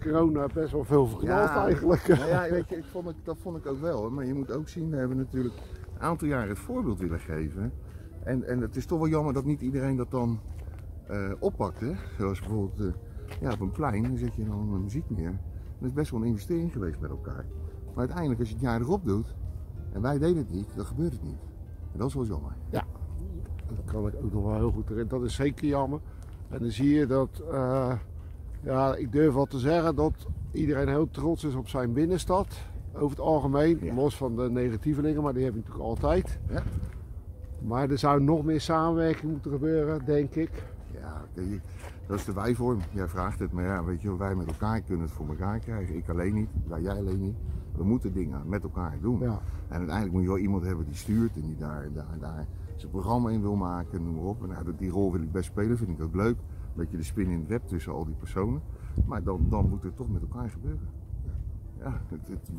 corona 0.00 0.46
best 0.54 0.72
wel 0.72 0.84
veel 0.84 1.06
verknald 1.06 1.48
ja, 1.48 1.64
eigenlijk. 1.64 2.08
Nou 2.08 2.26
ja, 2.26 2.50
weet 2.50 2.68
je, 2.68 2.76
ik 2.76 2.84
vond 2.84 3.06
het, 3.06 3.16
dat 3.22 3.36
vond 3.38 3.56
ik 3.56 3.66
ook 3.66 3.80
wel. 3.80 4.10
Maar 4.10 4.24
je 4.24 4.34
moet 4.34 4.52
ook 4.52 4.68
zien, 4.68 4.90
we 4.90 4.96
hebben 4.96 5.16
natuurlijk 5.16 5.54
een 5.94 6.00
aantal 6.00 6.28
jaren 6.28 6.48
het 6.48 6.58
voorbeeld 6.58 6.98
willen 6.98 7.20
geven. 7.20 7.72
En, 8.24 8.44
en 8.44 8.60
het 8.60 8.76
is 8.76 8.86
toch 8.86 8.98
wel 8.98 9.08
jammer 9.08 9.32
dat 9.32 9.44
niet 9.44 9.60
iedereen 9.60 9.96
dat 9.96 10.10
dan 10.10 10.40
oppakt. 11.38 11.80
Hè? 11.80 11.92
Zoals 12.18 12.40
bijvoorbeeld 12.40 12.94
ja, 13.40 13.52
op 13.52 13.60
een 13.60 13.72
plein 13.72 14.02
dan 14.02 14.16
zet 14.16 14.34
je 14.34 14.44
dan 14.44 14.82
muziek 14.82 15.10
neer. 15.10 15.38
Dat 15.78 15.88
is 15.88 15.92
best 15.92 16.10
wel 16.10 16.20
een 16.20 16.26
investering 16.26 16.72
geweest 16.72 17.00
met 17.00 17.10
elkaar. 17.10 17.44
Maar 17.86 17.98
uiteindelijk, 17.98 18.40
als 18.40 18.48
je 18.48 18.54
het 18.54 18.64
jaar 18.64 18.80
erop 18.80 19.04
doet, 19.04 19.34
en 19.92 20.00
wij 20.00 20.18
deden 20.18 20.36
het 20.36 20.50
niet, 20.50 20.68
dan 20.76 20.84
gebeurt 20.84 21.12
het 21.12 21.22
niet. 21.22 21.40
En 21.92 21.98
dat 21.98 22.08
is 22.08 22.14
wel 22.14 22.24
jammer. 22.24 22.52
Ja, 22.70 22.84
dat 23.74 23.84
kan 23.84 24.06
ik 24.06 24.14
ook 24.22 24.32
nog 24.32 24.44
wel 24.44 24.54
heel 24.54 24.70
goed 24.70 24.90
erin. 24.90 25.08
Dat 25.08 25.22
is 25.22 25.34
zeker 25.34 25.66
jammer. 25.66 26.00
En 26.48 26.58
dan 26.58 26.70
zie 26.70 26.94
je 26.94 27.06
dat, 27.06 27.42
uh, 27.50 27.92
ja, 28.64 28.94
ik 28.94 29.12
durf 29.12 29.34
wel 29.34 29.46
te 29.46 29.58
zeggen 29.58 29.94
dat 29.94 30.26
iedereen 30.52 30.88
heel 30.88 31.10
trots 31.10 31.44
is 31.44 31.54
op 31.54 31.68
zijn 31.68 31.92
binnenstad. 31.92 32.46
Over 32.92 33.10
het 33.10 33.20
algemeen, 33.20 33.94
los 33.94 34.16
van 34.16 34.36
de 34.36 34.50
negatievelingen, 34.50 35.22
maar 35.22 35.34
die 35.34 35.44
heb 35.44 35.52
je 35.52 35.58
natuurlijk 35.58 35.84
altijd. 35.84 36.38
Ja. 36.48 36.62
Maar 37.62 37.90
er 37.90 37.98
zou 37.98 38.22
nog 38.22 38.44
meer 38.44 38.60
samenwerking 38.60 39.32
moeten 39.32 39.50
gebeuren, 39.50 40.04
denk 40.04 40.34
ik. 40.34 40.50
Ja, 40.92 41.22
dat 42.06 42.18
is 42.18 42.24
de 42.24 42.32
wijvorm. 42.32 42.78
Jij 42.90 43.08
vraagt 43.08 43.38
het, 43.38 43.52
maar 43.52 43.64
ja, 43.64 43.84
weet 43.84 44.02
je, 44.02 44.16
wij 44.16 44.34
met 44.34 44.46
elkaar 44.46 44.80
kunnen 44.80 45.06
het 45.06 45.14
voor 45.14 45.28
elkaar 45.28 45.58
krijgen. 45.58 45.96
Ik 45.96 46.08
alleen 46.08 46.34
niet, 46.34 46.48
wij 46.66 46.82
jij 46.82 46.96
alleen 46.96 47.20
niet. 47.20 47.36
We 47.76 47.84
moeten 47.84 48.12
dingen 48.12 48.42
met 48.46 48.62
elkaar 48.62 48.98
doen. 49.00 49.20
Ja. 49.20 49.40
En 49.68 49.76
uiteindelijk 49.76 50.12
moet 50.12 50.22
je 50.22 50.28
wel 50.28 50.38
iemand 50.38 50.64
hebben 50.64 50.84
die 50.84 50.94
stuurt 50.94 51.34
en 51.34 51.42
die 51.42 51.56
daar, 51.56 51.88
daar, 51.94 52.18
daar 52.20 52.46
zijn 52.76 52.90
programma 52.90 53.30
in 53.30 53.40
wil 53.40 53.56
maken, 53.56 54.04
noem 54.04 54.14
maar 54.14 54.24
op. 54.24 54.42
En 54.42 54.48
nou, 54.48 54.74
die 54.78 54.90
rol 54.90 55.12
wil 55.12 55.22
ik 55.22 55.32
best 55.32 55.46
spelen, 55.46 55.78
vind 55.78 55.90
ik 55.90 56.02
ook 56.02 56.14
leuk. 56.14 56.36
Een 56.74 56.80
beetje 56.80 56.96
de 56.96 57.02
spin 57.02 57.30
in 57.30 57.38
het 57.38 57.48
web 57.48 57.62
tussen 57.66 57.92
al 57.92 58.04
die 58.04 58.14
personen. 58.14 58.60
Maar 59.06 59.22
dan, 59.22 59.46
dan 59.48 59.68
moet 59.68 59.82
het 59.82 59.96
toch 59.96 60.10
met 60.10 60.22
elkaar 60.22 60.50
gebeuren. 60.50 60.88
Ja, 61.78 62.00
het, 62.08 62.28
het, 62.28 62.50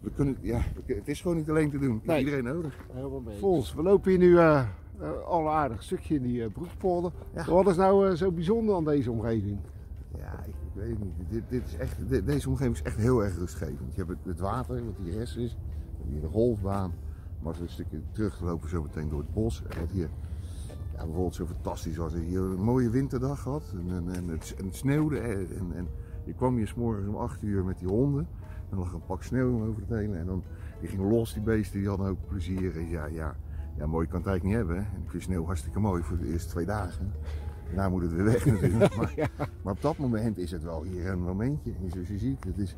we 0.00 0.10
kunnen, 0.10 0.36
ja, 0.40 0.60
het 0.86 1.08
is 1.08 1.20
gewoon 1.20 1.36
niet 1.36 1.50
alleen 1.50 1.70
te 1.70 1.78
doen. 1.78 2.00
Nee. 2.04 2.18
Iedereen 2.18 2.44
nodig. 2.44 2.86
Helemaal 2.92 3.20
mee. 3.20 3.38
Volgens, 3.38 3.74
we 3.74 3.82
lopen 3.82 4.10
hier 4.10 4.18
nu 4.18 4.30
uh, 4.30 4.66
uh, 5.00 5.22
al 5.26 5.40
een 5.40 5.52
aardig 5.52 5.82
stukje 5.82 6.14
in 6.14 6.22
die 6.22 6.42
uh, 6.42 6.52
broekpolder. 6.52 7.12
Wat 7.46 7.68
is 7.68 7.76
nou 7.76 8.16
zo 8.16 8.32
bijzonder 8.32 8.74
aan 8.74 8.84
deze 8.84 9.10
omgeving? 9.10 9.58
Ja, 10.18 10.44
ik, 10.44 10.46
ik 10.46 10.74
weet 10.74 10.90
het 10.90 11.00
niet. 11.00 11.30
Dit, 11.30 11.42
dit 11.48 11.66
is 11.66 11.76
echt, 11.76 12.08
dit, 12.08 12.26
deze 12.26 12.48
omgeving 12.48 12.74
is 12.74 12.82
echt 12.82 12.96
heel 12.96 13.24
erg 13.24 13.36
rustgevend. 13.38 13.94
Je 13.94 14.04
hebt 14.04 14.08
het, 14.08 14.18
het 14.24 14.40
water, 14.40 14.84
wat 14.84 14.94
hier 15.02 15.12
rest 15.12 15.36
is. 15.36 15.52
We 15.52 15.96
hebben 15.96 16.12
hier 16.12 16.20
de 16.20 16.28
golfbaan. 16.28 16.92
Maar 17.38 17.48
als 17.48 17.56
we 17.56 17.62
een 17.62 17.70
stukje 17.70 18.00
terug 18.12 18.40
lopen, 18.40 18.68
zo 18.68 18.82
meteen 18.82 19.08
door 19.08 19.20
het 19.20 19.32
bos. 19.32 19.62
En 19.68 19.80
wat 19.80 19.90
hier 19.90 20.08
ja, 21.00 21.06
bijvoorbeeld 21.06 21.34
zo 21.34 21.46
fantastisch 21.46 21.96
was. 21.96 22.14
Hier 22.14 22.40
een 22.40 22.62
mooie 22.62 22.90
winterdag 22.90 23.42
gehad. 23.42 23.62
En, 23.72 23.94
en, 23.96 24.14
en, 24.14 24.28
het, 24.28 24.54
en 24.58 24.64
het, 24.64 24.76
sneeuwde. 24.76 25.18
En, 25.18 25.72
en, 25.74 25.88
je 26.24 26.34
kwam 26.34 26.56
hier 26.56 26.66
s 26.66 26.74
morgens 26.74 27.08
om 27.08 27.16
8 27.16 27.42
uur 27.42 27.64
met 27.64 27.78
die 27.78 27.88
honden. 27.88 28.28
Dan 28.68 28.78
lag 28.78 28.92
een 28.92 29.04
pak 29.06 29.22
sneeuw 29.22 29.66
over 29.66 29.80
het 29.80 29.90
hele. 29.90 30.16
En 30.16 30.26
dan 30.26 30.42
die 30.80 30.88
gingen 30.88 31.06
los, 31.06 31.32
die 31.32 31.42
beesten, 31.42 31.78
die 31.78 31.88
hadden 31.88 32.08
ook 32.08 32.26
plezier. 32.28 32.76
En 32.76 32.88
ja, 32.88 33.06
ja, 33.06 33.36
ja, 33.76 33.86
mooi 33.86 34.06
kan 34.06 34.18
het 34.18 34.28
eigenlijk 34.28 34.44
niet 34.44 34.54
hebben. 34.54 34.76
En 34.94 35.02
ik 35.02 35.10
vind 35.10 35.22
sneeuw 35.22 35.44
hartstikke 35.44 35.80
mooi 35.80 36.02
voor 36.02 36.18
de 36.18 36.32
eerste 36.32 36.50
twee 36.50 36.66
dagen. 36.66 37.12
Daarna 37.66 37.88
moet 37.88 38.02
het 38.02 38.12
weer 38.12 38.24
weg 38.24 38.46
natuurlijk. 38.46 38.96
Maar, 38.96 39.30
maar, 39.62 39.72
op 39.72 39.82
dat 39.82 39.98
moment 39.98 40.38
is 40.38 40.50
het 40.50 40.62
wel 40.62 40.82
hier 40.82 41.06
een 41.06 41.22
momentje. 41.22 41.72
En 41.82 41.90
zoals 41.90 42.08
je 42.08 42.18
ziet, 42.18 42.44
het 42.44 42.58
is, 42.58 42.76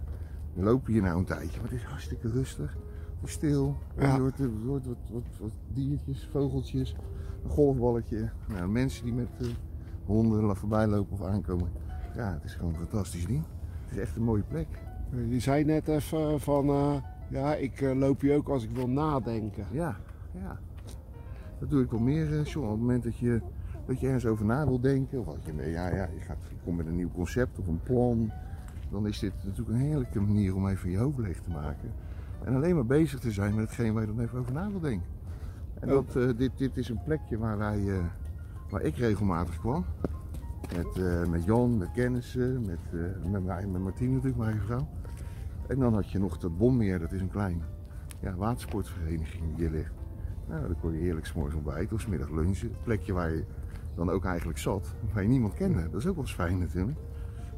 we 0.55 0.63
lopen 0.63 0.93
hier 0.93 1.03
nou 1.03 1.19
een 1.19 1.25
tijdje, 1.25 1.61
maar 1.61 1.71
het 1.71 1.79
is 1.79 1.85
hartstikke 1.85 2.31
rustig. 2.31 2.77
Stil. 3.25 3.77
Ja. 3.99 4.15
Je 4.15 4.21
hoort, 4.21 4.37
je 4.37 4.51
hoort 4.67 4.87
wat, 4.87 4.97
wat, 5.11 5.23
wat, 5.41 5.53
diertjes, 5.73 6.29
vogeltjes, 6.31 6.97
een 7.45 7.51
golfballetje. 7.51 8.31
Nou, 8.49 8.69
mensen 8.69 9.05
die 9.05 9.15
met 9.15 9.29
uh, 9.41 9.49
honden 10.05 10.57
voorbij 10.57 10.87
lopen 10.87 11.13
of 11.13 11.23
aankomen. 11.23 11.69
Ja, 12.17 12.33
het 12.33 12.45
is 12.45 12.55
gewoon 12.55 12.73
een 12.73 12.79
fantastisch 12.79 13.27
ding. 13.27 13.45
Het 13.85 13.93
is 13.93 13.99
echt 13.99 14.17
een 14.17 14.23
mooie 14.23 14.43
plek. 14.43 14.67
Je 15.29 15.41
zei 15.41 15.65
net 15.65 15.89
even 15.89 16.41
van, 16.41 16.69
uh, 16.69 16.95
ja, 17.29 17.55
ik 17.55 17.81
uh, 17.81 17.99
loop 17.99 18.21
hier 18.21 18.37
ook 18.37 18.49
als 18.49 18.65
ik 18.65 18.71
wil 18.71 18.89
nadenken. 18.89 19.67
Ja, 19.71 19.97
ja. 20.33 20.59
Dat 21.59 21.71
doe 21.71 21.83
ik 21.83 21.91
wel 21.91 22.01
meer, 22.01 22.33
uh, 22.33 22.45
John. 22.45 22.67
Op 22.67 22.71
het 22.71 22.81
moment 22.81 23.03
dat 23.03 23.17
je, 23.17 23.41
dat 23.87 24.01
je 24.01 24.07
ergens 24.07 24.27
over 24.27 24.45
na 24.45 24.67
wil 24.67 24.81
denken, 24.81 25.19
of 25.19 25.27
wat 25.27 25.45
je, 25.45 25.71
ja, 25.71 25.89
ja, 25.89 26.09
je, 26.15 26.21
gaat, 26.21 26.37
je 26.49 26.57
komt 26.65 26.77
met 26.77 26.87
een 26.87 26.97
nieuw 26.97 27.11
concept 27.15 27.59
of 27.59 27.67
een 27.67 27.83
plan, 27.83 28.33
dan 28.91 29.07
is 29.07 29.19
dit 29.19 29.33
natuurlijk 29.45 29.69
een 29.69 29.85
heerlijke 29.85 30.21
manier 30.21 30.55
om 30.55 30.69
even 30.69 30.91
je 30.91 30.99
hoofd 30.99 31.19
leeg 31.19 31.41
te 31.41 31.51
maken. 31.51 31.91
En 32.45 32.55
alleen 32.55 32.75
maar 32.75 32.87
bezig 32.87 33.21
te 33.21 33.31
zijn 33.31 33.55
met 33.55 33.65
hetgeen 33.65 33.93
waar 33.93 34.03
je 34.03 34.15
dan 34.15 34.21
even 34.21 34.39
over 34.39 34.53
na 34.53 34.71
wil 34.71 34.81
denken. 34.81 35.09
En 35.81 35.89
dat, 35.89 36.17
uh, 36.17 36.37
dit, 36.37 36.51
dit 36.57 36.77
is 36.77 36.89
een 36.89 37.03
plekje 37.05 37.39
waar, 37.39 37.59
wij, 37.59 37.79
uh, 37.79 37.99
waar 38.71 38.83
ik 38.83 38.97
regelmatig 38.97 39.59
kwam. 39.59 39.85
Met, 40.77 40.97
uh, 40.97 41.27
met 41.27 41.45
Jan, 41.45 41.79
met 41.79 41.91
kennissen, 41.93 42.65
met, 42.67 42.79
met, 43.31 43.45
mij, 43.45 43.67
met 43.67 43.83
Martine 43.83 44.13
natuurlijk, 44.13 44.37
mijn 44.37 44.61
vrouw. 44.61 44.89
En 45.67 45.79
dan 45.79 45.95
had 45.95 46.11
je 46.11 46.19
nog 46.19 46.39
dat 46.39 46.59
Bommeer, 46.59 46.99
dat 46.99 47.13
is 47.13 47.21
een 47.21 47.31
kleine 47.31 47.63
ja, 48.21 48.35
watersportvereniging 48.35 49.43
die 49.43 49.55
hier 49.57 49.71
ligt. 49.71 49.93
Nou, 50.49 50.67
daar 50.67 50.77
kon 50.81 50.93
je 50.93 50.99
heerlijk 50.99 51.27
s'morgens 51.27 51.57
ontbijten 51.57 51.95
of 51.95 52.01
's 52.01 52.07
middag 52.07 52.31
lunchen. 52.31 52.69
Een 52.69 52.77
plekje 52.85 53.13
waar 53.13 53.31
je 53.31 53.45
dan 53.95 54.11
ook 54.11 54.25
eigenlijk 54.25 54.59
zat, 54.59 54.95
waar 55.13 55.23
je 55.23 55.29
niemand 55.29 55.55
kende. 55.55 55.91
Dat 55.91 56.01
is 56.01 56.07
ook 56.07 56.15
wel 56.15 56.25
eens 56.25 56.35
fijn 56.35 56.59
natuurlijk. 56.59 56.99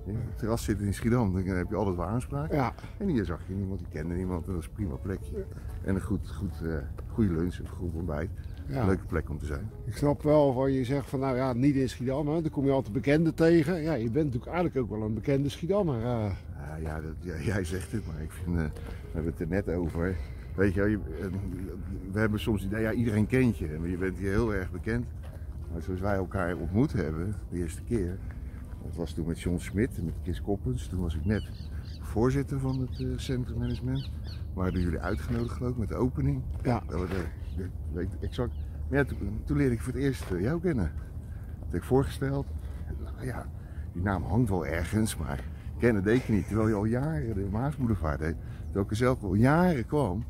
Het 0.06 0.38
terras 0.38 0.64
zit 0.64 0.80
in 0.80 0.94
Schiedam, 0.94 1.32
dan 1.32 1.56
heb 1.56 1.68
je 1.68 1.76
altijd 1.76 1.96
wel 1.96 2.06
aanspraak. 2.06 2.52
Ja. 2.52 2.74
En 2.96 3.08
hier 3.08 3.24
zag 3.24 3.40
je 3.46 3.54
niemand, 3.54 3.78
die 3.78 3.88
kende 3.88 4.14
niemand, 4.14 4.46
dat 4.46 4.58
is 4.58 4.64
een 4.64 4.72
prima 4.72 4.94
plekje. 4.94 5.44
En 5.84 5.94
een 5.94 6.02
goed, 6.02 6.30
goed, 6.30 6.60
uh, 6.62 6.74
goede 7.12 7.32
lunch, 7.32 7.58
een 7.58 7.68
goed 7.68 7.94
ontbijt. 7.94 8.30
Ja. 8.66 8.80
Een 8.80 8.86
leuke 8.86 9.04
plek 9.06 9.30
om 9.30 9.38
te 9.38 9.46
zijn. 9.46 9.70
Ik 9.84 9.96
snap 9.96 10.22
wel 10.22 10.52
van 10.52 10.72
je 10.72 10.84
zegt 10.84 11.08
van 11.08 11.20
nou 11.20 11.36
ja, 11.36 11.52
niet 11.52 11.74
in 11.74 11.88
Schiedam, 11.88 12.28
hè. 12.28 12.42
dan 12.42 12.50
kom 12.50 12.64
je 12.64 12.70
altijd 12.70 12.92
bekenden 12.92 13.34
tegen. 13.34 13.82
Ja, 13.82 13.92
je 13.92 14.10
bent 14.10 14.24
natuurlijk 14.24 14.52
eigenlijk 14.52 14.76
ook 14.76 14.98
wel 14.98 15.06
een 15.06 15.14
bekende 15.14 15.48
Schiedammer. 15.48 15.98
Uh. 16.00 16.30
Ja, 16.56 16.76
ja, 16.76 17.00
dat, 17.00 17.14
ja, 17.20 17.34
jij 17.52 17.64
zegt 17.64 17.92
het, 17.92 18.06
maar 18.06 18.22
ik 18.22 18.30
vind, 18.30 18.56
uh, 18.56 18.62
we 18.62 19.10
hebben 19.12 19.32
het 19.32 19.40
er 19.40 19.48
net 19.48 19.68
over. 19.68 20.16
Weet 20.54 20.74
je, 20.74 20.82
je 20.82 20.98
we 22.12 22.18
hebben 22.18 22.40
soms 22.40 22.62
het 22.62 22.70
idee, 22.70 22.82
ja, 22.82 22.92
iedereen 22.92 23.26
kent 23.26 23.58
je. 23.58 23.66
En 23.66 23.90
je 23.90 23.96
bent 23.96 24.18
hier 24.18 24.30
heel 24.30 24.54
erg 24.54 24.70
bekend. 24.70 25.06
Maar 25.72 25.82
zoals 25.82 26.00
wij 26.00 26.14
elkaar 26.14 26.56
ontmoet 26.56 26.92
hebben, 26.92 27.34
de 27.50 27.58
eerste 27.58 27.82
keer, 27.82 28.18
dat 28.84 28.94
was 28.94 29.12
toen 29.12 29.26
met 29.26 29.40
John 29.40 29.58
Smit 29.58 29.98
en 29.98 30.04
met 30.04 30.14
Chris 30.22 30.42
Koppens. 30.42 30.86
Toen 30.86 31.00
was 31.00 31.14
ik 31.14 31.24
net 31.24 31.48
voorzitter 32.00 32.60
van 32.60 32.80
het 32.80 33.00
uh, 33.00 33.18
Center 33.18 33.56
Management. 33.56 34.10
Maar 34.54 34.72
door 34.72 34.80
jullie 34.80 34.98
uitgenodigd 34.98 35.54
geloof 35.54 35.72
ik 35.72 35.78
met 35.78 35.88
de 35.88 35.94
opening. 35.94 36.42
Ja. 36.62 36.82
Dat 36.86 37.00
we 37.00 37.06
de, 37.06 37.24
de, 37.56 37.68
weet 37.92 38.18
exact. 38.20 38.52
Maar 38.88 38.98
ja, 38.98 39.04
toen, 39.04 39.40
toen, 39.44 39.56
leerde 39.56 39.74
ik 39.74 39.80
voor 39.80 39.92
het 39.92 40.02
eerst 40.02 40.30
uh, 40.30 40.40
jou 40.40 40.60
kennen. 40.60 40.92
Dat 41.58 41.66
heb 41.66 41.74
ik 41.74 41.82
voorgesteld. 41.82 42.46
Nou 43.14 43.26
ja, 43.26 43.46
die 43.92 44.02
naam 44.02 44.22
hangt 44.22 44.48
wel 44.48 44.66
ergens, 44.66 45.16
maar 45.16 45.44
kennen 45.78 46.02
deed 46.02 46.16
ik 46.16 46.28
niet. 46.28 46.46
Terwijl 46.46 46.68
je 46.68 46.74
al 46.74 46.84
jaren 46.84 47.34
de 47.34 47.48
Maasboulevard 47.50 48.18
deed. 48.18 48.36
Terwijl 48.64 48.84
ik 48.84 48.90
er 48.90 48.96
zelf 48.96 49.22
al 49.22 49.34
jaren 49.34 49.86
kwam. 49.86 50.24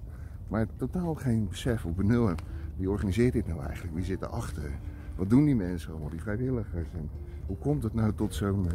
Maar 0.48 0.66
totaal 0.76 1.14
geen 1.14 1.48
besef 1.48 1.84
op 1.84 1.96
benul. 1.96 2.34
Wie 2.76 2.90
organiseert 2.90 3.32
dit 3.32 3.46
nou 3.46 3.60
eigenlijk? 3.60 3.94
Wie 3.94 4.04
zit 4.04 4.22
erachter? 4.22 4.70
Wat 5.16 5.30
doen 5.30 5.44
die 5.44 5.56
mensen 5.56 5.90
allemaal, 5.90 6.10
die 6.10 6.20
vrijwilligers? 6.20 6.88
En 6.92 7.10
hoe 7.46 7.56
komt 7.56 7.82
het 7.82 7.94
nou 7.94 8.12
tot 8.14 8.34
zo'n 8.34 8.64
uh, 8.64 8.72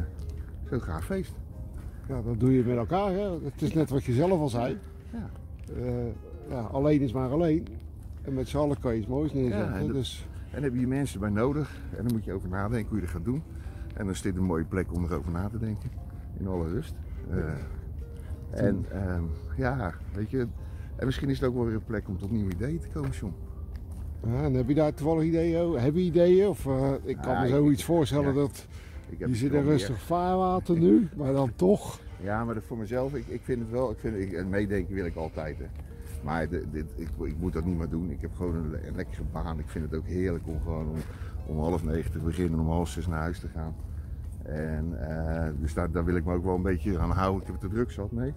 zo 0.69 0.79
gaaf 0.79 1.05
feest? 1.05 1.33
Ja, 2.07 2.21
dat 2.21 2.39
doe 2.39 2.53
je 2.53 2.63
met 2.63 2.77
elkaar. 2.77 3.11
Hè? 3.11 3.43
Het 3.43 3.61
is 3.61 3.73
net 3.73 3.89
wat 3.89 4.03
je 4.03 4.13
zelf 4.13 4.39
al 4.39 4.49
zei. 4.49 4.77
Ja. 5.11 5.29
Uh, 5.77 6.07
ja, 6.49 6.61
alleen 6.61 7.01
is 7.01 7.13
maar 7.13 7.29
alleen. 7.29 7.67
En 8.21 8.33
met 8.33 8.47
z'n 8.47 8.57
allen 8.57 8.79
kan 8.79 8.93
je 8.93 8.99
iets 8.99 9.07
moois 9.07 9.33
neerzetten. 9.33 9.73
Ja, 9.73 9.79
en, 9.79 9.85
dat, 9.85 9.95
dus... 9.95 10.27
en 10.45 10.61
dan 10.61 10.63
heb 10.63 10.75
je 10.75 10.87
mensen 10.87 11.19
bij 11.19 11.29
nodig. 11.29 11.77
En 11.97 12.03
dan 12.03 12.13
moet 12.13 12.25
je 12.25 12.33
over 12.33 12.49
nadenken 12.49 12.89
hoe 12.89 12.97
je 12.97 13.03
dat 13.03 13.13
gaat 13.13 13.25
doen. 13.25 13.43
En 13.87 14.03
dan 14.05 14.09
is 14.09 14.21
dit 14.21 14.35
een 14.35 14.43
mooie 14.43 14.65
plek 14.65 14.93
om 14.93 15.03
erover 15.05 15.31
na 15.31 15.49
te 15.49 15.57
denken. 15.57 15.89
In 16.37 16.47
alle 16.47 16.67
rust. 16.67 16.93
Uh, 17.31 17.43
en 18.49 18.85
uh, 18.93 19.21
ja, 19.57 19.93
weet 20.13 20.29
je. 20.29 20.47
En 20.95 21.05
misschien 21.05 21.29
is 21.29 21.39
het 21.39 21.49
ook 21.49 21.55
wel 21.55 21.65
weer 21.65 21.75
een 21.75 21.83
plek 21.83 22.07
om 22.07 22.17
tot 22.17 22.31
nieuwe 22.31 22.51
ideeën 22.51 22.79
te 22.79 22.87
komen, 22.87 23.09
John. 23.09 23.33
Ja, 24.27 24.43
en 24.43 24.53
heb 24.53 24.67
je 24.67 24.73
daar 24.73 24.93
toevallig 24.93 25.23
ideeën? 25.23 25.71
Heb 25.79 25.93
je 25.93 26.01
ideeën? 26.01 26.47
Of 26.47 26.65
uh, 26.65 26.91
ik 27.03 27.17
kan 27.21 27.33
Ja, 27.33 27.41
me 27.41 27.47
zoiets 27.47 27.83
voorstellen 27.83 28.27
ja. 28.27 28.33
dat 28.33 28.67
je 29.17 29.35
zit 29.35 29.53
in 29.53 29.63
meer- 29.63 29.71
rustig 29.71 30.01
vaarwater 30.01 30.77
nu, 30.79 31.09
maar 31.15 31.33
dan 31.33 31.51
toch. 31.55 31.99
Ja, 32.21 32.45
maar 32.45 32.53
dat 32.53 32.63
voor 32.63 32.77
mezelf, 32.77 33.13
ik, 33.13 33.27
ik 33.27 33.41
vind 33.43 33.59
het 33.61 33.69
wel, 33.71 33.91
ik 33.91 33.97
vind, 33.99 34.15
ik, 34.15 34.31
en 34.33 34.49
meedenken 34.49 34.95
wil 34.95 35.05
ik 35.05 35.15
altijd. 35.15 35.57
Hè. 35.59 35.65
Maar 36.23 36.49
dit, 36.49 36.65
ik, 36.95 37.07
ik 37.23 37.35
moet 37.39 37.53
dat 37.53 37.65
niet 37.65 37.77
meer 37.77 37.89
doen. 37.89 38.09
Ik 38.11 38.21
heb 38.21 38.35
gewoon 38.35 38.55
een, 38.55 38.69
le- 38.69 38.87
een 38.87 38.95
lekkere 38.95 39.23
baan. 39.31 39.59
Ik 39.59 39.67
vind 39.67 39.85
het 39.91 39.99
ook 39.99 40.07
heerlijk 40.07 40.47
om 40.47 40.59
gewoon 40.63 40.87
om, 40.89 40.95
om 41.45 41.59
half 41.59 41.83
negen 41.83 42.11
te 42.11 42.17
beginnen 42.19 42.53
en 42.53 42.59
om 42.65 42.71
half 42.71 42.89
zes 42.89 43.07
naar 43.07 43.19
huis 43.19 43.39
te 43.39 43.47
gaan. 43.47 43.75
En 44.43 45.07
eh, 45.09 45.49
dus 45.59 45.73
daar, 45.73 45.91
daar 45.91 46.05
wil 46.05 46.15
ik 46.15 46.25
me 46.25 46.33
ook 46.33 46.43
wel 46.43 46.55
een 46.55 46.61
beetje 46.61 46.99
aan 46.99 47.11
houden. 47.11 47.41
Ik 47.41 47.45
heb 47.47 47.61
het 47.61 47.69
te 47.69 47.75
druk 47.75 47.91
zat 47.91 48.11
mee. 48.11 48.33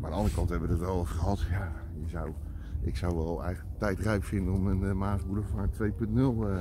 Maar 0.00 0.04
aan 0.04 0.10
de 0.10 0.16
andere 0.16 0.34
kant 0.34 0.48
hebben 0.48 0.68
we 0.68 0.74
het 0.74 0.82
wel 0.84 0.94
over 0.94 1.14
gehad. 1.14 1.40
Ja, 1.50 1.72
je 2.04 2.08
zou, 2.08 2.30
ik 2.86 2.96
zou 2.96 3.14
wel 3.16 3.42
eigenlijk 3.42 3.78
tijd 3.78 3.98
rijp 3.98 4.24
vinden 4.24 4.54
om 4.54 4.66
een 4.66 4.82
uh, 4.82 4.92
Maas 4.92 5.26
Boulevard 5.26 5.72
2.0 5.72 5.78
eh 6.16 6.60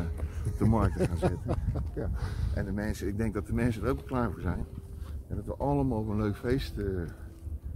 te 0.57 0.65
markt 0.75 0.97
te 0.97 1.07
gaan 1.07 1.17
zetten. 1.17 1.55
ja. 1.95 2.09
En 2.55 2.65
de 2.65 2.71
mensen, 2.71 3.07
ik 3.07 3.17
denk 3.17 3.33
dat 3.33 3.47
de 3.47 3.53
mensen 3.53 3.83
er 3.83 3.89
ook 3.89 4.05
klaar 4.05 4.31
voor 4.31 4.41
zijn. 4.41 4.65
En 5.27 5.35
dat 5.35 5.45
we 5.45 5.55
allemaal 5.55 5.99
op 5.99 6.07
een 6.07 6.17
leuk 6.17 6.35
feest 6.35 6.77
eh, 6.77 6.85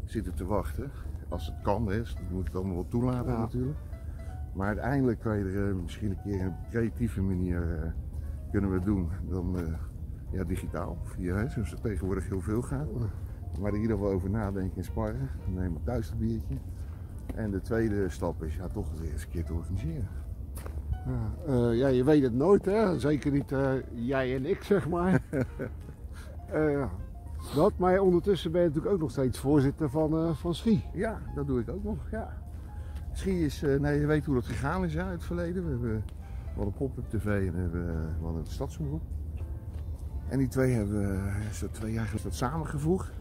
zitten 0.05 0.33
te 0.35 0.45
wachten. 0.45 0.91
Als 1.29 1.45
het 1.45 1.55
kan, 1.61 1.87
hè. 1.89 1.97
Dus 1.97 2.13
dat 2.15 2.29
moet 2.29 2.45
het 2.45 2.55
allemaal 2.55 2.75
wel 2.75 2.87
toelaten 2.87 3.31
Ja. 3.31 3.39
natuurlijk. 3.39 3.77
Maar 4.53 4.67
uiteindelijk 4.67 5.19
kan 5.19 5.37
je 5.37 5.43
er 5.43 5.69
eh, 5.69 5.75
misschien 5.75 6.09
een 6.09 6.21
keer 6.23 6.47
op 6.47 6.53
een 6.63 6.69
creatieve 6.69 7.21
manier 7.21 7.93
kunnen 8.51 8.71
we 8.71 8.79
doen 8.79 9.09
dan 9.29 9.57
ja, 10.31 10.43
digitaal. 10.43 10.97
Via, 11.03 11.35
hè, 11.35 11.49
zoals 11.49 11.71
het 11.71 11.81
tegenwoordig 11.81 12.27
heel 12.29 12.41
veel 12.41 12.61
gaat. 12.61 12.87
Maar 13.59 13.69
er 13.69 13.75
in 13.75 13.81
ieder 13.81 13.97
geval 13.97 14.11
over 14.11 14.29
nadenken 14.29 14.77
en 14.77 14.83
sparren. 14.83 15.29
Dan 15.45 15.53
nemen 15.53 15.73
we 15.73 15.83
thuis 15.83 16.11
een 16.11 16.17
biertje. 16.17 16.55
En 17.35 17.51
de 17.51 17.61
tweede 17.61 18.09
stap 18.09 18.43
is 18.43 18.55
ja, 18.55 18.67
toch 18.67 18.87
weer 18.99 19.11
eens 19.11 19.23
een 19.23 19.29
keer 19.29 19.45
te 19.45 19.53
organiseren. 19.53 20.07
Ja, 21.05 21.31
eh, 21.47 21.77
ja, 21.77 21.87
je 21.87 22.03
weet 22.03 22.23
het 22.23 22.33
nooit, 22.33 22.65
hè? 22.65 22.99
zeker 22.99 23.31
niet 23.31 23.51
eh, 23.51 23.71
jij 23.93 24.35
en 24.35 24.45
ik, 24.45 24.63
zeg 24.63 24.89
maar. 24.89 25.21
Eh, 26.49 26.85
dat, 27.55 27.73
maar 27.77 27.99
ondertussen 27.99 28.51
ben 28.51 28.61
je 28.61 28.67
natuurlijk 28.67 28.93
ook 28.93 29.01
nog 29.01 29.11
steeds 29.11 29.39
voorzitter 29.39 29.89
van, 29.89 30.35
van 30.35 30.55
Schie. 30.55 30.85
Ja, 30.93 31.19
dat 31.35 31.47
doe 31.47 31.59
ik 31.59 31.69
ook 31.69 31.83
nog. 31.83 31.97
Ja. 32.11 32.37
Schie 33.11 33.45
is, 33.45 33.61
nee, 33.79 33.99
je 33.99 34.05
weet 34.05 34.25
hoe 34.25 34.35
dat 34.35 34.45
gegaan 34.45 34.85
is 34.85 34.93
ja, 34.93 35.05
in 35.05 35.11
het 35.11 35.23
verleden. 35.23 35.63
We, 35.63 35.69
hebben, 35.69 35.89
we 35.89 36.55
hadden 36.55 36.73
pop-up 36.73 37.09
tv 37.09 37.25
en 37.25 37.53
we, 37.53 37.59
hebben, 37.59 37.85
we 38.19 38.25
hadden 38.25 38.43
de 38.43 38.49
stadsomroep. 38.49 39.01
En 40.27 40.37
die 40.37 40.47
twee 40.47 40.71
hebben 40.71 41.01
we 41.01 41.69
twee 41.71 41.93
jaar 41.93 42.05
geleden 42.05 42.33
samengevoegd. 42.33 43.11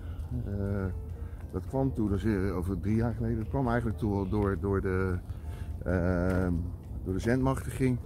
Dat 1.52 1.62
kwam 1.66 1.94
toen, 1.94 2.10
dat 2.10 2.24
is 2.24 2.50
over 2.50 2.80
drie 2.80 2.96
jaar 2.96 3.14
geleden, 3.14 3.38
dat 3.38 3.48
kwam 3.48 3.68
eigenlijk 3.68 3.98
door, 3.98 4.28
door, 4.28 4.58
door, 4.60 4.80
de, 4.80 5.18
ehm, 5.84 6.52
door 7.04 7.14
de 7.14 7.20
zendmachtiging. 7.20 7.98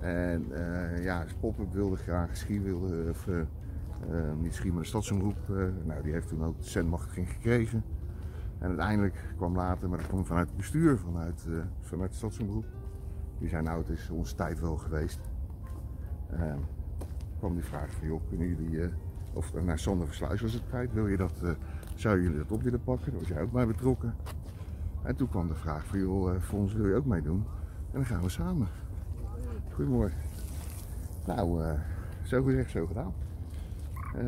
En 0.00 0.44
eh, 0.50 1.04
ja, 1.04 1.24
pop-up 1.40 1.72
wilde 1.72 1.96
graag, 1.96 2.36
Schie 2.36 2.60
wilde, 2.60 3.12
eh, 3.26 3.38
eh, 3.38 4.32
niet 4.38 4.64
maar 4.64 4.82
de 4.82 4.88
stadsomroep. 4.88 5.36
eh, 5.50 5.56
nou, 5.84 6.02
die 6.02 6.12
heeft 6.12 6.28
toen 6.28 6.44
ook 6.44 6.60
de 6.60 6.68
zendmachtiging 6.68 7.28
gekregen. 7.30 7.84
En 8.58 8.68
uiteindelijk 8.68 9.32
kwam 9.36 9.56
later, 9.56 9.88
maar 9.88 9.98
dat 9.98 10.06
kwam 10.06 10.26
vanuit 10.26 10.48
het 10.48 10.56
bestuur, 10.56 10.98
vanuit, 10.98 11.46
vanuit 11.80 12.10
de 12.10 12.16
stadsomroep. 12.16 12.64
Die 13.38 13.48
zei 13.48 13.62
nou, 13.62 13.78
het 13.78 13.88
is 13.88 14.10
onze 14.10 14.34
tijd 14.34 14.60
wel 14.60 14.76
geweest. 14.76 15.20
Ehm, 16.30 16.58
kwam 17.38 17.54
die 17.54 17.64
vraag 17.64 17.90
van, 17.90 18.06
joh, 18.06 18.20
kunnen 18.28 18.48
jullie, 18.48 18.90
of 19.32 19.52
naar 19.64 19.78
Sander 19.78 20.06
Versluis 20.06 20.40
was 20.40 20.52
het 20.52 20.68
tijd, 20.70 20.92
wil 20.92 21.06
je 21.06 21.16
dat, 21.16 21.42
eh, 21.96 22.02
zou 22.02 22.22
jullie 22.22 22.38
dat 22.38 22.50
op 22.52 22.62
willen 22.62 22.82
pakken? 22.84 23.10
Daar 23.10 23.20
was 23.20 23.28
jij 23.28 23.42
ook 23.42 23.52
bij 23.52 23.66
betrokken. 23.66 24.14
En 25.02 25.16
toen 25.16 25.28
kwam 25.28 25.48
de 25.48 25.54
vraag 25.54 25.84
van, 25.86 25.98
joh, 25.98 26.34
eh, 26.34 26.40
voor 26.40 26.58
ons 26.58 26.72
wil 26.72 26.86
je 26.86 26.94
ook 26.94 27.04
meedoen? 27.06 27.44
En 27.92 27.92
dan 27.92 28.04
gaan 28.04 28.22
we 28.22 28.28
samen. 28.28 28.68
Goedemorgen. 29.74 30.18
Nou, 31.26 31.62
eh, 31.64 31.72
zo 32.22 32.42
gezegd, 32.42 32.70
zo 32.70 32.86
gedaan. 32.86 33.12
Ehm, 34.16 34.26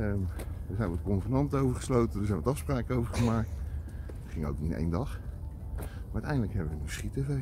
daar 0.66 0.76
zijn 0.76 0.88
we 0.90 0.94
het 0.94 1.02
convenant 1.04 1.54
over 1.54 1.74
gesloten, 1.76 2.18
daar 2.18 2.26
zijn 2.26 2.38
we 2.38 2.44
het 2.44 2.52
afspraken 2.52 2.96
over 2.96 3.14
gemaakt. 3.14 3.48
Het 4.24 4.32
ging 4.32 4.46
ook 4.46 4.60
niet 4.60 4.70
in 4.70 4.76
één 4.76 4.90
dag. 4.90 5.20
Maar 5.76 5.86
uiteindelijk 6.12 6.52
hebben 6.52 6.72
we 6.72 6.78
nu 6.82 6.88
Schiet-TV. 6.90 7.36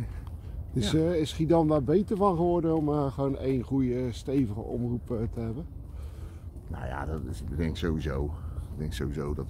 Dus 0.72 0.90
Ja. 0.90 0.98
eh, 0.98 1.20
is 1.20 1.30
Schiedam 1.30 1.68
daar 1.68 1.82
beter 1.82 2.16
van 2.16 2.36
geworden 2.36 2.76
om 2.76 3.10
gewoon 3.10 3.36
één 3.36 3.62
goede, 3.62 4.12
stevige 4.12 4.60
omroep 4.60 5.06
te 5.06 5.40
hebben? 5.40 5.66
Nou 6.68 6.86
ja, 6.86 7.06
dat 7.06 7.20
is, 7.30 7.40
ik 7.42 7.56
denk 7.56 7.76
sowieso. 7.76 8.24
Ik 8.72 8.78
denk 8.78 8.92
sowieso 8.92 9.34
dat, 9.34 9.46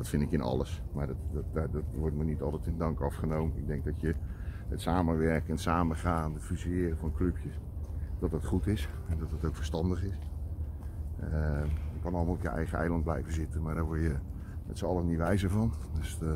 dat 0.00 0.08
vind 0.08 0.22
ik 0.22 0.30
in 0.30 0.40
alles. 0.40 0.82
Maar 0.92 1.06
dat, 1.06 1.16
dat, 1.32 1.72
dat, 1.72 1.82
wordt 1.94 2.16
me 2.16 2.24
niet 2.24 2.42
altijd 2.42 2.66
in 2.66 2.78
dank 2.78 3.00
afgenomen. 3.00 3.56
Ik 3.56 3.66
denk 3.66 3.84
dat 3.84 4.00
je 4.00 4.14
het 4.68 4.80
samenwerken 4.80 5.46
en 5.46 5.52
het 5.52 5.60
samengaan, 5.60 6.34
het 6.34 6.42
fuseren 6.42 6.98
van 6.98 7.12
clubjes, 7.12 7.60
dat 8.18 8.30
dat 8.30 8.44
goed 8.44 8.66
is 8.66 8.88
en 9.08 9.18
dat 9.18 9.30
het 9.30 9.44
ook 9.44 9.54
verstandig 9.54 10.04
is. 10.04 10.18
Eh, 11.20 11.64
je 11.92 12.00
kan 12.02 12.14
allemaal 12.14 12.34
op 12.34 12.42
je 12.42 12.48
eigen 12.48 12.78
eiland 12.78 13.04
blijven 13.04 13.32
zitten, 13.32 13.62
maar 13.62 13.74
daar 13.74 13.84
word 13.84 14.00
je 14.00 14.14
met 14.66 14.78
z'n 14.78 14.84
allen 14.84 15.06
niet 15.06 15.18
wijzer 15.18 15.50
van. 15.50 15.72
Dus, 15.98 16.18
eh, 16.22 16.28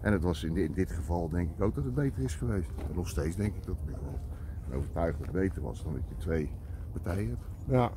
en 0.00 0.12
het 0.12 0.22
was 0.22 0.44
in 0.44 0.72
dit, 0.72 0.90
geval 0.90 1.28
denk 1.28 1.50
ik 1.50 1.62
ook 1.62 1.74
dat 1.74 1.84
het 1.84 1.94
beter 1.94 2.22
is 2.22 2.34
geweest. 2.34 2.70
Nog 2.94 3.08
steeds 3.08 3.36
denk 3.36 3.54
ik 3.54 3.66
dat 3.66 3.84
ben 3.84 3.94
wel 4.02 4.78
overtuigd 4.78 5.18
dat 5.18 5.26
het 5.26 5.36
beter 5.36 5.62
was 5.62 5.82
dan 5.82 5.92
dat 5.92 6.08
je 6.08 6.16
twee 6.16 6.50
partijen 6.92 7.28
hebt. 7.28 7.44
Ja. 7.64 7.90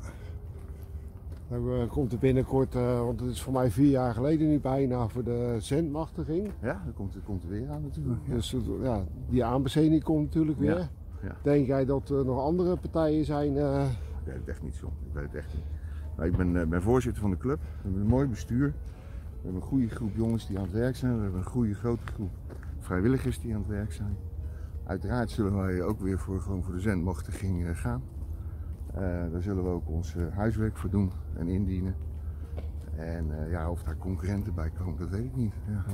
Dan 1.50 1.70
eh, 1.72 1.88
komt 1.90 2.12
er 2.12 2.18
binnenkort, 2.18 2.74
eh, 2.74 3.00
want 3.00 3.20
het 3.20 3.30
is 3.30 3.42
voor 3.42 3.52
mij 3.52 3.70
vier 3.70 3.90
jaar 3.90 4.14
geleden 4.14 4.48
nu 4.48 4.60
bijna 4.60 5.08
voor 5.08 5.24
de 5.24 5.56
zendmachtiging. 5.58 6.50
Ja, 6.62 6.82
dat 6.84 6.94
komt, 6.94 7.12
dat 7.14 7.22
komt 7.24 7.42
er 7.42 7.48
weer 7.48 7.68
aan 7.70 7.82
natuurlijk. 7.82 8.20
Ja. 8.26 8.34
Dus 8.34 8.54
eh, 8.54 8.60
ja, 8.82 9.04
die 9.28 9.44
aanbesteding 9.44 10.02
komt 10.02 10.24
natuurlijk 10.24 10.58
weer. 10.58 10.78
Ja, 10.78 10.88
ja. 11.22 11.36
Denk 11.42 11.66
jij 11.66 11.84
dat 11.84 12.08
er 12.08 12.24
nog 12.24 12.38
andere 12.38 12.76
partijen 12.76 13.24
zijn? 13.24 13.56
eh, 13.56 13.84
Ik 13.84 14.24
weet 14.26 14.34
het 14.34 14.48
echt 14.48 14.62
niet, 14.62 14.76
John. 14.76 14.92
Ik 15.08 15.12
weet 15.14 15.22
het 15.24 15.34
echt 15.34 15.54
niet. 15.54 15.64
Maar 16.16 16.26
ik 16.26 16.36
ben, 16.36 16.68
ben 16.68 16.82
voorzitter 16.82 17.22
van 17.22 17.30
de 17.30 17.36
club. 17.36 17.58
We 17.60 17.66
hebben 17.82 18.00
een 18.00 18.06
mooi 18.06 18.26
bestuur. 18.28 18.66
We 18.66 19.42
hebben 19.42 19.60
een 19.60 19.68
goede 19.68 19.88
groep 19.88 20.14
jongens 20.14 20.46
die 20.46 20.56
aan 20.58 20.62
het 20.64 20.72
werk 20.72 20.96
zijn. 20.96 21.16
We 21.16 21.22
hebben 21.22 21.40
een 21.40 21.46
goede 21.46 21.74
grote 21.74 22.06
groep 22.14 22.30
vrijwilligers 22.78 23.40
die 23.40 23.52
aan 23.54 23.60
het 23.60 23.68
werk 23.70 23.92
zijn. 23.92 24.16
Uiteraard 24.84 25.30
zullen 25.30 25.56
wij 25.56 25.82
ook 25.82 26.00
weer 26.00 26.18
voor, 26.18 26.40
gewoon 26.40 26.62
voor 26.62 26.74
de 26.74 26.80
zendmachtiging 26.80 27.78
gaan. 27.80 28.02
Eh, 28.94 29.02
daar 29.32 29.42
zullen 29.42 29.64
we 29.64 29.70
ook 29.70 29.88
ons 29.88 30.16
eh, 30.16 30.22
huiswerk 30.30 30.76
voor 30.76 30.90
doen 30.90 31.12
en 31.36 31.48
indienen. 31.48 31.94
En 32.96 33.44
eh, 33.44 33.50
ja, 33.50 33.70
of 33.70 33.82
daar 33.82 33.96
concurrenten 33.96 34.54
bij 34.54 34.70
komen, 34.78 34.98
dat 34.98 35.08
weet 35.08 35.24
ik 35.24 35.36
niet. 35.36 35.52
Ja. 35.66 35.84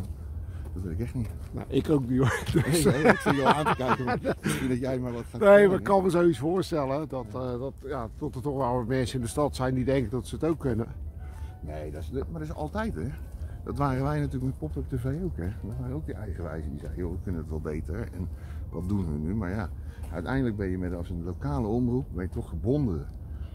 Dat 0.74 0.82
weet 0.82 0.92
ik 0.92 1.00
echt 1.00 1.14
niet. 1.14 1.28
nou, 1.52 1.66
ik 1.68 1.90
ook 1.90 2.08
niet 2.08 2.18
hoor. 2.18 2.42
Dus, 2.52 2.84
Nee, 2.84 2.94
nee, 2.94 3.12
ik 3.12 3.18
zie 3.18 3.34
je 3.34 3.44
al 3.44 3.52
aan 3.52 3.64
te 3.64 3.76
kijken. 3.76 4.04
Misschien 4.42 4.68
dat 4.68 4.78
jij 4.78 4.98
maar 4.98 5.12
wat 5.12 5.24
gaat 5.30 5.40
nee, 5.40 5.68
maar 5.68 5.78
ik 5.78 5.84
kan 5.84 6.02
me 6.02 6.10
zoiets 6.10 6.38
voorstellen 6.38 7.08
dat, 7.08 7.26
dat, 7.32 7.72
ja, 7.84 8.08
dat 8.18 8.34
er 8.34 8.42
toch 8.42 8.56
wel 8.56 8.74
wat 8.74 8.86
mensen 8.86 9.16
in 9.16 9.24
de 9.24 9.30
stad 9.30 9.56
zijn 9.56 9.74
die 9.74 9.84
denken 9.84 10.10
dat 10.10 10.26
ze 10.26 10.34
het 10.34 10.44
ook 10.44 10.58
kunnen. 10.58 10.86
Nee, 11.60 11.90
dat 11.90 12.02
is, 12.02 12.10
maar 12.10 12.40
dat 12.40 12.48
is 12.48 12.54
altijd 12.54 12.94
hè. 12.94 13.08
Dat 13.64 13.76
waren 13.76 14.02
wij 14.02 14.18
natuurlijk 14.18 14.44
met 14.44 14.58
Pop-Up 14.58 14.88
TV 14.88 15.04
ook 15.24 15.36
hè. 15.36 15.48
Dat 15.62 15.76
waren 15.78 15.94
ook 15.94 16.06
die 16.06 16.14
eigenwijzen 16.14 16.70
die 16.70 16.80
zeiden, 16.80 17.02
joh, 17.02 17.12
we 17.12 17.18
kunnen 17.22 17.40
het 17.40 17.50
wel 17.50 17.60
beter. 17.60 18.08
En 18.12 18.28
wat 18.70 18.88
doen 18.88 19.12
we 19.12 19.18
nu? 19.18 19.34
Maar 19.34 19.50
ja, 19.50 19.68
uiteindelijk 20.16 20.56
ben 20.56 20.68
je 20.68 20.78
met 20.78 20.94
als 20.94 21.10
een 21.10 21.24
lokale 21.24 21.66
omroep 21.66 22.06
ben 22.14 22.24
je 22.24 22.30
toch 22.30 22.48
gebonden 22.48 23.06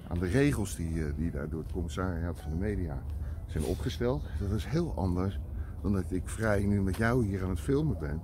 aan 0.08 0.20
de 0.20 0.27
regels 0.27 0.75
die, 0.75 1.06
eh, 1.06 1.12
die 1.15 1.32
daar 1.32 1.50
door 1.50 1.62
het 1.62 1.72
commissariaat 1.72 2.39
van 2.39 2.51
de 2.51 2.58
media 2.58 3.03
zijn 3.46 3.63
opgesteld. 3.63 4.24
Dat 4.39 4.51
is 4.51 4.65
heel 4.65 4.94
anders 4.96 5.39
dan 5.82 5.94
dat 5.94 6.12
ik 6.12 6.30
vrij 6.30 6.65
nu 6.65 6.82
met 6.82 6.96
jou 6.96 7.25
hier 7.25 7.44
aan 7.44 7.50
het 7.50 7.60
filmen 7.60 7.98
ben. 8.00 8.22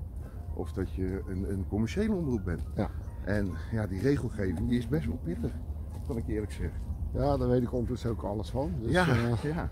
Of 0.54 0.74
dat 0.74 0.94
je 0.94 1.22
een, 1.28 1.52
een 1.52 1.66
commerciële 1.68 2.14
omroep 2.14 2.44
bent. 2.44 2.62
Ja. 2.76 2.90
En 3.24 3.52
ja, 3.72 3.88
die 3.88 4.02
regelgeving 4.02 4.70
die 4.70 4.78
is 4.78 4.88
best 4.88 5.06
wel 5.06 5.20
pittig, 5.24 5.52
kan 6.08 6.18
ik 6.18 6.28
eerlijk 6.28 6.52
zeggen. 6.52 6.80
Ja, 7.14 7.38
daar 7.38 7.48
weet 7.48 7.62
ik 7.62 7.74
ondertussen 7.74 8.10
ook 8.10 8.22
alles 8.22 8.50
van. 8.50 8.72
Dus, 8.82 8.92
Ja, 8.92 9.08
eh, 9.08 9.44
ja. 9.54 9.70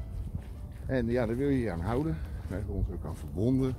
En 0.86 1.08
ja, 1.08 1.26
daar 1.26 1.36
wil 1.38 1.50
je 1.50 1.60
je 1.60 1.72
aan 1.72 1.82
houden. 1.82 2.18
Daar 2.48 2.58
hebben 2.58 2.76
we 2.76 2.82
ons 2.82 2.90
ook 2.92 3.06
aan 3.06 3.16
verbonden. 3.16 3.76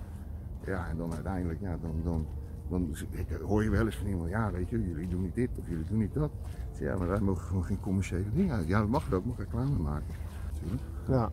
Ja, 0.66 0.88
en 0.88 0.96
dan 0.96 1.12
uiteindelijk, 1.12 1.60
ja, 1.60 1.76
dan, 1.80 2.00
dan, 2.04 2.26
dan 2.68 2.94
hoor 3.42 3.62
je 3.62 3.70
wel 3.70 3.84
eens 3.84 3.96
van 3.96 4.06
iemand, 4.06 4.28
ja, 4.28 4.50
weet 4.50 4.68
je, 4.68 4.88
jullie 4.88 5.08
doen 5.08 5.22
niet 5.22 5.34
dit 5.34 5.50
of 5.58 5.68
jullie 5.68 5.84
doen 5.84 5.98
niet 5.98 6.14
dat. 6.14 6.30
Zeg, 6.72 6.88
Ja, 6.88 6.96
maar 6.96 7.08
wij 7.08 7.20
mogen 7.20 7.46
gewoon 7.46 7.64
geen 7.64 7.80
commerciële 7.80 8.30
dingen 8.34 8.54
uit. 8.54 8.66
Ja, 8.66 8.78
dat 8.78 8.88
mag 8.88 9.12
ook, 9.12 9.24
mag 9.24 9.38
reclame 9.38 9.78
maken. 9.78 10.14
Natuurlijk. 10.52 10.82
ja. 11.08 11.30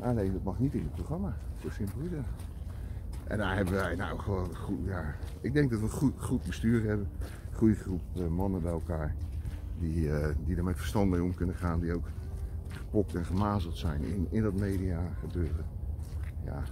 Alleen 0.00 0.32
dat 0.32 0.42
mag 0.42 0.58
niet 0.58 0.74
in 0.74 0.82
het 0.82 0.94
programma. 0.94 1.36
Zo 1.62 1.70
simpel 1.70 2.00
is 2.00 2.10
het. 2.10 2.26
En 3.24 3.38
daar 3.38 3.56
hebben 3.56 3.74
wij 3.74 3.94
nou 3.94 4.18
gewoon 4.18 4.56
goed, 4.56 4.78
ja, 4.84 5.14
ik 5.40 5.52
denk 5.52 5.70
dat 5.70 5.78
we 5.78 5.84
een 5.84 5.90
goed, 5.90 6.20
goed 6.20 6.42
bestuur 6.42 6.84
hebben. 6.84 7.08
Een 7.50 7.56
goede 7.56 7.74
groep 7.74 8.02
eh, 8.16 8.26
mannen 8.26 8.62
bij 8.62 8.72
elkaar. 8.72 9.14
Die, 9.78 10.10
eh, 10.10 10.28
die 10.44 10.56
er 10.56 10.64
met 10.64 10.76
verstand 10.76 11.10
mee 11.10 11.22
om 11.22 11.34
kunnen 11.34 11.54
gaan. 11.54 11.80
Die 11.80 11.94
ook 11.94 12.06
gepokt 12.68 13.14
en 13.14 13.24
gemazeld 13.24 13.76
zijn 13.76 14.02
in, 14.02 14.26
in 14.30 14.42
dat 14.42 14.54
media 14.54 15.00
gebeuren. 15.20 15.64
Ja, 16.44 16.62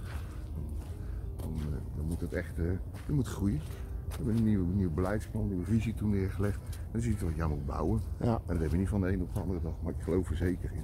dan, 1.43 1.73
eh, 1.73 1.77
dan 1.95 2.05
moet 2.05 2.21
het 2.21 2.33
echt, 2.33 2.57
eh, 2.59 2.65
dan 3.05 3.15
moet 3.15 3.27
groeien. 3.27 3.59
We 4.07 4.13
hebben 4.15 4.35
een 4.37 4.43
nieuw, 4.43 4.65
nieuw 4.65 4.91
beleidsplan, 4.93 5.41
een 5.41 5.47
nieuwe 5.47 5.65
visie 5.65 5.93
toen 5.93 6.09
neergelegd. 6.09 6.59
Dan 6.91 7.01
zie 7.01 7.15
je 7.19 7.25
wat 7.25 7.35
jij 7.35 7.47
moet 7.47 7.65
bouwen. 7.65 8.01
ja. 8.17 8.25
En 8.27 8.31
dat 8.37 8.47
hebben 8.47 8.69
we 8.69 8.77
niet 8.77 8.89
van 8.89 9.01
de 9.01 9.13
een 9.13 9.21
op 9.21 9.33
de 9.33 9.39
andere 9.39 9.59
dag, 9.61 9.73
maar 9.83 9.93
ik 9.97 10.03
geloof 10.03 10.29
er 10.29 10.35
zeker 10.35 10.71
in. 10.73 10.83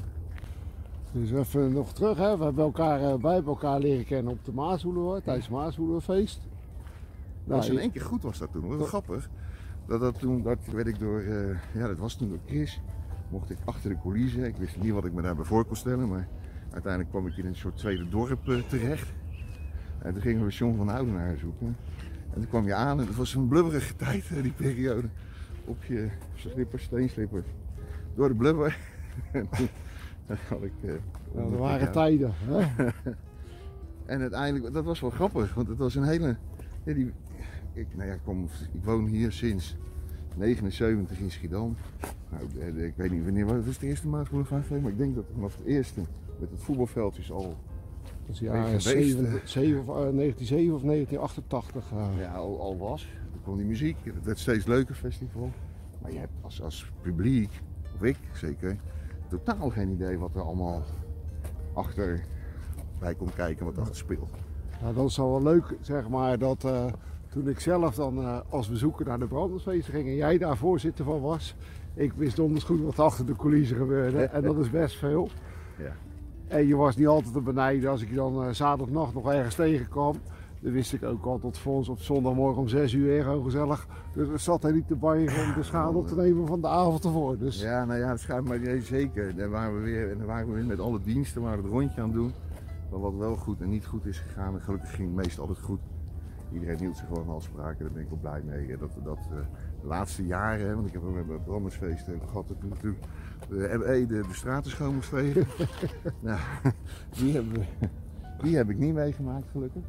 Dus 1.11 1.31
even 1.31 1.73
nog 1.73 1.93
terug, 1.93 2.17
hè. 2.17 2.37
we 2.37 2.43
hebben 2.43 2.63
elkaar, 2.63 2.99
eh, 3.01 3.21
wij 3.21 3.33
hebben 3.33 3.53
elkaar 3.53 3.79
leren 3.79 4.05
kennen 4.05 4.31
op 4.31 4.45
de 4.45 4.53
Maashoelenhoor, 4.53 5.21
tijdens 5.21 5.45
het 5.47 5.55
Maashoelenfeest. 5.55 6.39
Dat 7.45 7.57
was 7.57 7.65
Nou, 7.65 7.77
in 7.77 7.83
één 7.83 7.91
keer 7.91 8.01
goed 8.01 8.21
was 8.23 8.37
dat 8.37 8.51
toen. 8.51 8.63
hoor. 8.63 8.77
Wat 8.77 8.87
grappig. 8.87 9.29
Dat, 9.85 9.99
dat 9.99 10.19
toen 10.19 10.41
dat 10.43 10.57
werd 10.71 10.87
ik 10.87 10.99
door, 10.99 11.23
ja 11.73 11.87
dat 11.87 11.97
was 11.97 12.15
toen 12.15 12.29
door 12.29 12.39
Chris. 12.45 12.81
Mocht 13.29 13.49
ik 13.49 13.57
achter 13.65 13.89
de 13.89 13.97
coulissen. 14.01 14.43
Ik 14.43 14.55
wist 14.57 14.77
niet 14.81 14.91
wat 14.91 15.05
ik 15.05 15.13
me 15.13 15.21
daarbij 15.21 15.45
voor 15.45 15.65
kon 15.65 15.75
stellen. 15.75 16.07
Maar 16.09 16.27
uiteindelijk 16.71 17.11
kwam 17.11 17.27
ik 17.27 17.37
in 17.37 17.45
een 17.45 17.55
soort 17.55 17.77
tweede 17.77 18.09
dorp 18.09 18.63
terecht. 18.69 19.07
En 20.01 20.13
toen 20.13 20.21
gingen 20.21 20.45
we 20.45 20.51
John 20.51 20.77
van 20.77 20.89
Oudenaar 20.89 21.37
zoeken. 21.37 21.75
En 22.33 22.33
toen 22.35 22.47
kwam 22.47 22.65
je 22.65 22.73
aan 22.73 22.99
en 22.99 23.07
het 23.07 23.15
was 23.15 23.33
een 23.35 23.47
blubberige 23.47 23.95
tijd, 23.95 24.25
eh, 24.35 24.41
die 24.41 24.51
periode. 24.51 25.07
Op 25.65 25.83
je 25.83 26.09
slippers, 26.35 26.83
steenslippers. 26.83 27.45
Door 28.15 28.27
de 28.27 28.35
blubber. 28.35 28.77
toen 30.27 30.37
had 30.49 30.63
ik... 30.63 30.71
eh, 30.81 30.91
nou, 31.33 31.51
er 31.53 31.57
waren 31.57 31.91
tijden. 31.91 32.33
Hè? 32.37 32.87
En 34.05 34.21
uiteindelijk, 34.21 34.73
dat 34.73 34.83
was 34.85 34.99
wel 34.99 35.09
grappig, 35.09 35.53
want 35.53 35.67
het 35.67 35.77
was 35.77 35.95
een 35.95 36.03
hele. 36.03 36.35
Ja, 36.83 36.93
die, 36.93 37.11
ik, 37.73 37.87
nou 37.95 38.07
ja, 38.07 38.13
ik, 38.13 38.19
kom, 38.23 38.47
ik 38.73 38.83
woon 38.83 39.05
hier 39.05 39.31
sinds 39.31 39.75
79 40.37 41.19
in 41.19 41.31
Schiedam. 41.31 41.75
Nou, 42.29 42.43
de- 42.53 42.73
de- 42.73 42.85
ik 42.85 42.93
weet 42.95 43.11
niet 43.11 43.23
wanneer, 43.23 43.45
wat 43.45 43.65
is 43.65 43.77
de 43.77 43.87
eerste 43.87 44.07
van 44.09 44.81
maar 44.81 44.91
ik 44.91 44.97
denk 44.97 45.15
dat 45.15 45.25
vanaf 45.33 45.57
het 45.57 45.65
eerste 45.65 45.99
met 46.39 46.49
het 46.51 46.59
voetbalveldjes 46.63 47.31
al, 47.31 47.57
Dat 48.29 48.41
is 48.41 48.47
je 48.47 48.49
geweest, 48.49 49.17
7, 49.17 49.41
7, 49.43 49.79
of, 49.79 49.87
eh, 49.87 50.13
1907 50.13 50.75
of 50.75 50.81
1988. 50.81 51.91
eh. 51.91 52.07
ja, 52.19 52.33
al, 52.33 52.61
al 52.61 52.77
was. 52.77 53.07
Toen 53.31 53.41
kwam 53.43 53.57
die 53.57 53.65
muziek, 53.65 53.97
het 54.03 54.23
werd 54.23 54.39
steeds 54.39 54.65
leuker 54.65 54.95
festival. 54.95 55.51
Maar 56.01 56.11
je 56.11 56.19
hebt 56.19 56.31
als, 56.41 56.61
als 56.61 56.91
publiek, 57.01 57.61
of 57.95 58.03
ik 58.03 58.17
zeker, 58.33 58.77
totaal 59.27 59.69
geen 59.69 59.89
idee 59.89 60.17
wat 60.17 60.35
er 60.35 60.41
allemaal 60.41 60.83
achter 61.73 62.23
bij 62.99 63.15
komt 63.15 63.35
kijken, 63.35 63.65
wat 63.65 63.77
achter 63.77 63.95
speelt. 63.95 64.29
Nou, 64.81 64.93
dat 64.93 65.09
is 65.09 65.17
wel 65.17 65.43
leuk, 65.43 65.77
zeg 65.81 66.09
maar, 66.09 66.37
dat 66.37 66.63
eh, 66.63 66.85
toen 67.29 67.47
ik 67.47 67.59
zelf 67.59 67.95
dan 67.95 68.43
als 68.49 68.69
bezoeker 68.69 69.05
naar 69.05 69.19
de 69.19 69.27
brandweerfeesten 69.27 69.93
ging 69.93 70.07
en 70.07 70.15
jij 70.15 70.37
daar 70.37 70.57
voorzitter 70.57 71.05
van 71.05 71.21
was, 71.21 71.55
ik 71.93 72.13
wist 72.13 72.35
donders 72.35 72.63
goed 72.63 72.81
wat 72.81 72.99
achter 72.99 73.25
de 73.25 73.35
coulissen 73.35 73.77
gebeurde 73.77 74.23
en 74.35 74.41
dat 74.41 74.57
is 74.57 74.69
best 74.69 74.97
veel. 74.97 75.29
Ja. 75.77 75.95
En 76.49 76.67
je 76.67 76.75
was 76.75 76.95
niet 76.95 77.07
altijd 77.07 77.33
te 77.33 77.41
benijden 77.41 77.89
als 77.89 78.01
ik 78.01 78.09
je 78.09 78.15
dan 78.15 78.43
eh, 78.43 78.49
zaterdagnacht 78.51 79.13
nog 79.13 79.31
ergens 79.31 79.55
tegenkwam. 79.55 80.15
Dan 80.59 80.71
wist 80.71 80.93
ik 80.93 81.03
ook 81.03 81.25
al 81.25 81.39
tot 81.39 81.57
voor 81.57 81.73
ons 81.73 81.89
op 81.89 81.99
zondagmorgen 81.99 82.61
om 82.61 82.67
6 82.67 82.93
uur 82.93 83.23
heel 83.25 83.41
gezellig. 83.41 83.87
Dus 84.13 84.43
zat 84.43 84.63
hij 84.63 84.71
niet 84.71 84.87
te 84.87 84.95
bangen 84.95 85.21
om 85.21 85.53
de 85.55 85.63
schade 85.63 85.97
op 85.97 86.07
te 86.07 86.15
nemen 86.15 86.47
van 86.47 86.61
de 86.61 86.67
avond 86.67 87.03
ervoor. 87.05 87.37
Dus 87.37 87.61
Ja, 87.61 87.85
nou 87.85 87.99
ja, 87.99 88.09
het 88.09 88.19
schijnt 88.19 88.47
maar 88.47 88.59
nee, 88.59 88.81
zeker. 88.81 89.35
Daar 89.35 89.49
waren 89.49 89.75
we 89.75 89.81
weer, 89.81 90.11
en 90.11 90.25
waren 90.25 90.47
we 90.47 90.53
weer 90.53 90.65
met 90.65 90.79
alle 90.79 90.99
diensten 91.01 91.41
waren 91.41 91.63
het 91.63 91.71
rondje 91.71 92.01
aan 92.01 92.07
het 92.07 92.17
doen. 92.17 92.33
Maar 92.91 92.99
wat 92.99 93.15
wel 93.15 93.35
goed 93.35 93.61
en 93.61 93.69
niet 93.69 93.85
goed 93.85 94.05
is 94.05 94.19
gegaan, 94.19 94.61
gelukkig 94.61 94.95
ging 94.95 95.07
het 95.15 95.25
meest 95.25 95.39
altijd 95.39 95.59
goed. 95.59 95.79
Iedereen 96.53 96.77
hield 96.77 96.97
zich 96.97 97.07
gewoon 97.07 97.29
afspraken, 97.29 97.79
daar 97.85 97.93
ben 97.93 98.01
ik 98.01 98.09
wel 98.09 98.19
blij 98.21 98.41
mee. 98.45 98.77
Dat, 98.77 98.91
dat 99.03 99.19
eh, 99.31 99.37
laatste 99.89 100.25
jaren, 100.25 100.75
want 100.75 100.87
ik 100.87 100.93
heb 100.93 101.03
ook 101.03 101.27
met 101.27 101.43
brandersfeesten 101.45 102.21
gehad 102.27 102.47
dat 102.47 102.63
natuurlijk 102.63 103.03
de 103.49 103.75
ME 103.77 104.05
de, 104.07 104.27
de 104.27 104.33
straten 104.33 104.71
schoon 104.71 104.95
moest 104.95 105.09
vegen. 105.09 105.47
nou, 106.19 106.39
die, 107.17 107.33
hebben 107.33 107.65
die 108.41 108.55
heb 108.55 108.69
ik 108.69 108.77
niet 108.77 108.93
meegemaakt 108.93 109.49
gelukkig. 109.51 109.83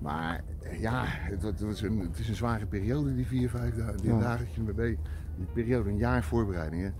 Maar 0.00 0.44
ja, 0.78 1.02
het, 1.06 1.42
het 1.42 1.60
was 1.60 1.82
een, 1.82 1.98
het 1.98 2.18
is 2.18 2.28
een 2.28 2.34
zware 2.34 2.66
periode, 2.66 3.14
die 3.14 3.26
vier, 3.26 3.50
vijf 3.50 3.74
dagen, 3.74 3.96
die 3.96 4.10
Ja. 4.10 4.18
dagen 4.20 4.44
dat 4.44 4.54
je 4.54 4.60
ermee 4.60 4.74
bezig 4.74 4.98
Die 5.36 5.46
periode, 5.54 5.90
een 5.90 5.96
jaar 5.96 6.22
voorbereiding. 6.24 6.82
Hè. 6.82 6.90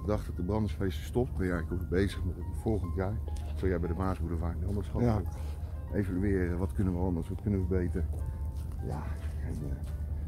De 0.00 0.06
dag 0.06 0.26
dat 0.26 0.36
de 0.36 0.42
brandersfeesten 0.42 1.04
stopt, 1.04 1.36
ben 1.36 1.46
je 1.46 1.52
eigenlijk 1.52 1.82
ook 1.82 1.88
bezig 1.88 2.24
met 2.24 2.36
het 2.36 2.44
volgend 2.62 2.94
jaar. 2.94 3.14
Zo 3.54 3.66
jij 3.68 3.80
bij 3.80 3.88
de 3.88 3.94
Maasboulevard 3.94 4.58
niet 4.58 4.68
anders 4.68 4.88
gehad. 4.88 5.22
Ja. 5.24 5.96
Evalueren, 5.96 6.58
wat 6.58 6.72
kunnen 6.72 6.92
we 6.92 6.98
anders, 6.98 7.28
wat 7.28 7.40
kunnen 7.42 7.60
we 7.60 7.66
beter. 7.66 8.04
Ja, 8.86 9.02
en, 9.46 9.54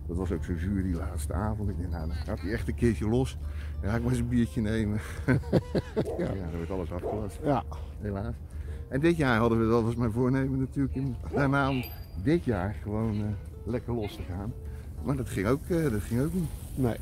dat 0.06 0.16
was 0.16 0.32
ook 0.32 0.44
zo 0.44 0.56
zuur 0.58 0.82
die 0.82 0.94
laatste 0.94 1.32
avond. 1.32 1.68
Ik 1.68 1.78
denk, 1.78 1.90
nou, 1.90 2.06
dan 2.06 2.16
gaat 2.16 2.40
hij 2.40 2.52
echt 2.52 2.68
een 2.68 2.74
keertje 2.74 3.08
los. 3.08 3.38
Dan 3.80 3.90
ga 3.90 3.96
ik 3.96 4.02
maar 4.02 4.12
eens 4.12 4.20
een 4.20 4.28
biertje 4.28 4.60
nemen. 4.60 5.00
ja, 6.18 6.26
dan 6.26 6.58
werd 6.58 6.70
alles 6.70 6.92
afgelast 6.92 7.38
ja, 7.42 7.64
helaas. 8.00 8.34
En 8.88 9.00
dit 9.00 9.16
jaar 9.16 9.38
hadden 9.38 9.60
we, 9.60 9.68
dat 9.68 9.82
was 9.82 9.94
mijn 9.94 10.12
voornemen 10.12 10.58
natuurlijk, 10.58 10.94
in, 10.94 11.16
daarna 11.34 11.70
om 11.70 11.84
dit 12.22 12.44
jaar 12.44 12.76
gewoon 12.82 13.14
eh, 13.14 13.26
lekker 13.64 13.94
los 13.94 14.16
te 14.16 14.22
gaan. 14.22 14.52
Maar 15.04 15.16
dat 15.16 15.28
ging 15.28 15.46
ook, 15.46 15.62
eh, 15.68 15.90
dat 15.90 16.00
ging 16.00 16.20
ook 16.20 16.34
niet. 16.34 16.48
nee. 16.74 16.96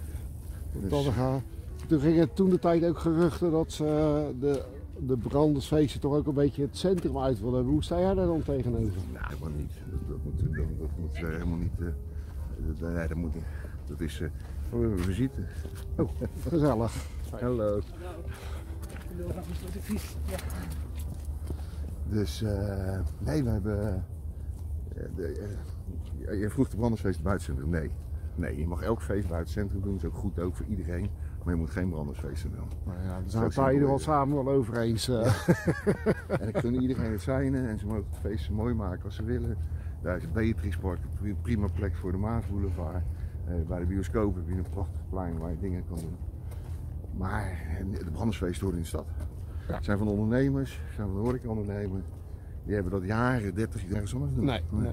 Dus- 0.73 1.07
gaan. 1.07 1.43
Toen 1.87 2.01
gingen 2.01 2.33
toen 2.33 2.51
de 2.51 2.59
tijd 2.59 2.85
ook 2.85 2.99
geruchten 2.99 3.51
dat 3.51 3.73
ze 3.73 3.85
eh, 3.85 4.41
de, 4.41 4.65
de 5.07 5.17
brandersfeesten 5.17 6.01
toch 6.01 6.15
ook 6.15 6.27
een 6.27 6.35
beetje 6.35 6.63
het 6.63 6.77
centrum 6.77 7.19
uit 7.19 7.39
wilden 7.39 7.55
hebben. 7.55 7.73
Hoe 7.73 7.85
sta 7.85 8.01
jij 8.01 8.15
daar 8.15 8.27
dan 8.27 8.43
tegenover? 8.43 8.93
Nou, 9.13 9.25
helemaal 9.29 9.51
niet. 9.57 9.73
Dat, 9.91 10.09
dat, 10.09 10.19
moet, 10.25 10.57
dat, 10.57 10.67
dat 10.79 10.89
moet 10.99 11.17
helemaal 11.17 11.59
niet. 11.59 11.73
Dat, 12.81 12.93
nee, 12.93 13.09
dat 13.09 13.17
moet 13.17 13.35
niet. 13.35 13.45
Dat 13.87 14.01
is. 14.01 14.21
eh, 14.21 14.29
oh, 14.71 14.71
we 14.71 14.79
hebben 14.81 14.99
een 14.99 15.05
visite. 15.05 15.41
Oh, 15.97 16.11
gezellig. 16.49 16.93
Hallo. 17.41 17.81
Dus, 22.09 22.43
eh, 22.43 22.99
nee, 23.19 23.43
we 23.45 23.51
hebben. 23.51 24.05
eh, 24.97 25.03
de, 25.17 25.49
eh, 26.29 26.41
je 26.41 26.51
vroeg 26.51 26.69
de 26.69 26.77
brandersfeest 26.77 27.23
buiten 27.23 27.47
het 27.47 27.57
centrum. 27.61 27.81
Nee. 27.81 27.91
Nee, 28.37 28.59
je 28.59 28.67
mag 28.67 28.83
elk 28.83 29.03
feest 29.03 29.29
buiten 29.29 29.39
het 29.39 29.49
centrum 29.49 29.81
doen. 29.83 29.93
Dat 29.93 30.03
is 30.03 30.09
ook 30.09 30.15
goed 30.17 30.39
ook 30.39 30.55
voor 30.57 30.67
iedereen. 30.67 31.11
Maar 31.45 31.55
je 31.55 31.61
moet 31.61 31.71
geen 31.71 31.89
brandersfeesten 31.91 32.51
doen. 32.51 32.69
Nou 32.85 32.99
ja, 33.03 33.09
daar 33.09 33.23
Zo 33.25 33.29
zijn 33.29 33.41
we 33.43 33.47
het 33.49 33.55
daar 33.57 33.73
ieder 33.73 33.89
simpel 33.89 34.05
samen 34.05 34.45
wel 34.45 34.55
over 34.55 34.77
eens. 34.79 35.09
eh. 35.09 35.35
En 36.41 36.49
ik 36.49 36.57
gun 36.59 36.81
iedereen 36.83 37.13
het 37.13 37.21
zijne 37.23 37.69
en 37.69 37.79
ze 37.79 37.87
mogen 37.87 38.05
het 38.11 38.19
feest 38.21 38.51
mooi 38.51 38.75
maken 38.75 39.05
als 39.05 39.15
ze 39.15 39.23
willen. 39.25 39.57
Daar 40.05 40.17
is 40.17 40.33
Beatrix 40.33 40.77
Park 40.77 40.99
een 41.23 41.37
prima 41.43 41.67
plek 41.75 41.97
voor 41.97 42.13
de 42.13 42.19
Maasboulevard. 42.19 43.03
Eh, 43.47 43.55
bij 43.69 43.79
de 43.79 43.87
bioscoop 43.87 44.35
heb 44.35 44.49
je 44.49 44.55
een 44.55 44.71
prachtig 44.71 45.01
plein 45.09 45.39
waar 45.39 45.51
je 45.51 45.59
dingen 45.59 45.85
kan 45.89 45.97
doen. 45.97 46.17
Maar 47.17 47.59
de 48.05 48.11
brandersfeesten 48.11 48.63
horen 48.63 48.77
in 48.77 48.83
de 48.83 48.89
stad. 48.89 49.07
Ja. 49.69 49.83
Zijn 49.83 49.99
van 49.99 50.07
de 50.07 50.13
ondernemers, 50.13 50.81
zijn 50.95 51.07
van 51.07 51.17
de 51.17 51.23
horecaondernemers. 51.23 52.05
Die 52.65 52.75
hebben 52.75 52.93
dat 52.93 53.05
jaren, 53.05 53.55
30 53.55 53.83
jaar 53.83 53.97
anders 53.97 54.35
doen. 54.35 54.45
Nee, 54.45 54.61
nee. 54.71 54.93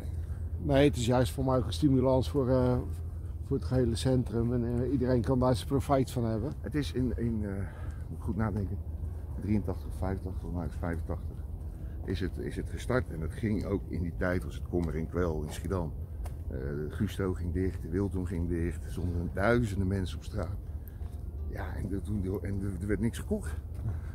nee, 0.62 0.88
het 0.88 0.96
is 0.96 1.06
juist 1.06 1.32
voor 1.32 1.46
mij 1.46 1.58
ook 1.58 1.66
een 1.66 1.74
stimulans 1.74 2.30
voor, 2.30 2.50
eh, 2.50 2.78
voor 3.46 3.58
het 3.58 3.66
gehele 3.66 3.96
centrum. 3.96 4.54
En 4.54 4.66
eh, 4.66 4.92
iedereen 4.92 5.22
kan 5.22 5.40
daar 5.40 5.56
zijn 5.56 5.68
profijt 5.68 6.12
van 6.12 6.26
hebben. 6.26 6.54
Het 6.62 6.76
is 6.76 6.92
in, 6.92 7.14
in 7.18 7.46
moet 8.10 8.22
goed 8.22 8.36
nadenken, 8.36 8.78
83, 9.42 9.88
85, 9.98 10.52
maar 10.52 10.64
het 10.64 10.72
is 10.72 10.78
85 10.80 11.20
is 12.06 12.20
het, 12.20 12.38
is 12.38 12.56
het 12.56 12.70
gestart. 12.70 13.10
En 13.10 13.22
het 13.22 13.34
ging 13.34 13.66
ook 13.66 13.82
in 13.88 14.02
die 14.02 14.14
tijd 14.18 14.46
als 14.46 14.56
het 14.56 14.68
kommer 14.70 14.96
en 14.96 15.08
kwel 15.10 15.42
in 15.42 15.52
Schiedam. 15.54 15.92
Eh, 16.50 16.58
de 16.58 16.88
Gusto 16.90 17.34
ging 17.34 17.54
dicht, 17.54 17.82
de 17.82 17.90
Wilton 17.90 18.28
ging 18.28 18.50
dicht, 18.50 18.84
er 18.86 18.92
stonden 18.92 19.30
duizenden 19.34 19.88
mensen 19.88 20.18
op 20.18 20.24
straat. 20.24 20.58
Ja, 21.50 21.76
en, 21.76 21.92
er- 21.94 22.02
toen, 22.02 22.24
en 22.42 22.62
er- 22.62 22.82
er 22.82 22.88
werd 22.88 23.00
niks 23.00 23.18
gekocht. 23.20 23.52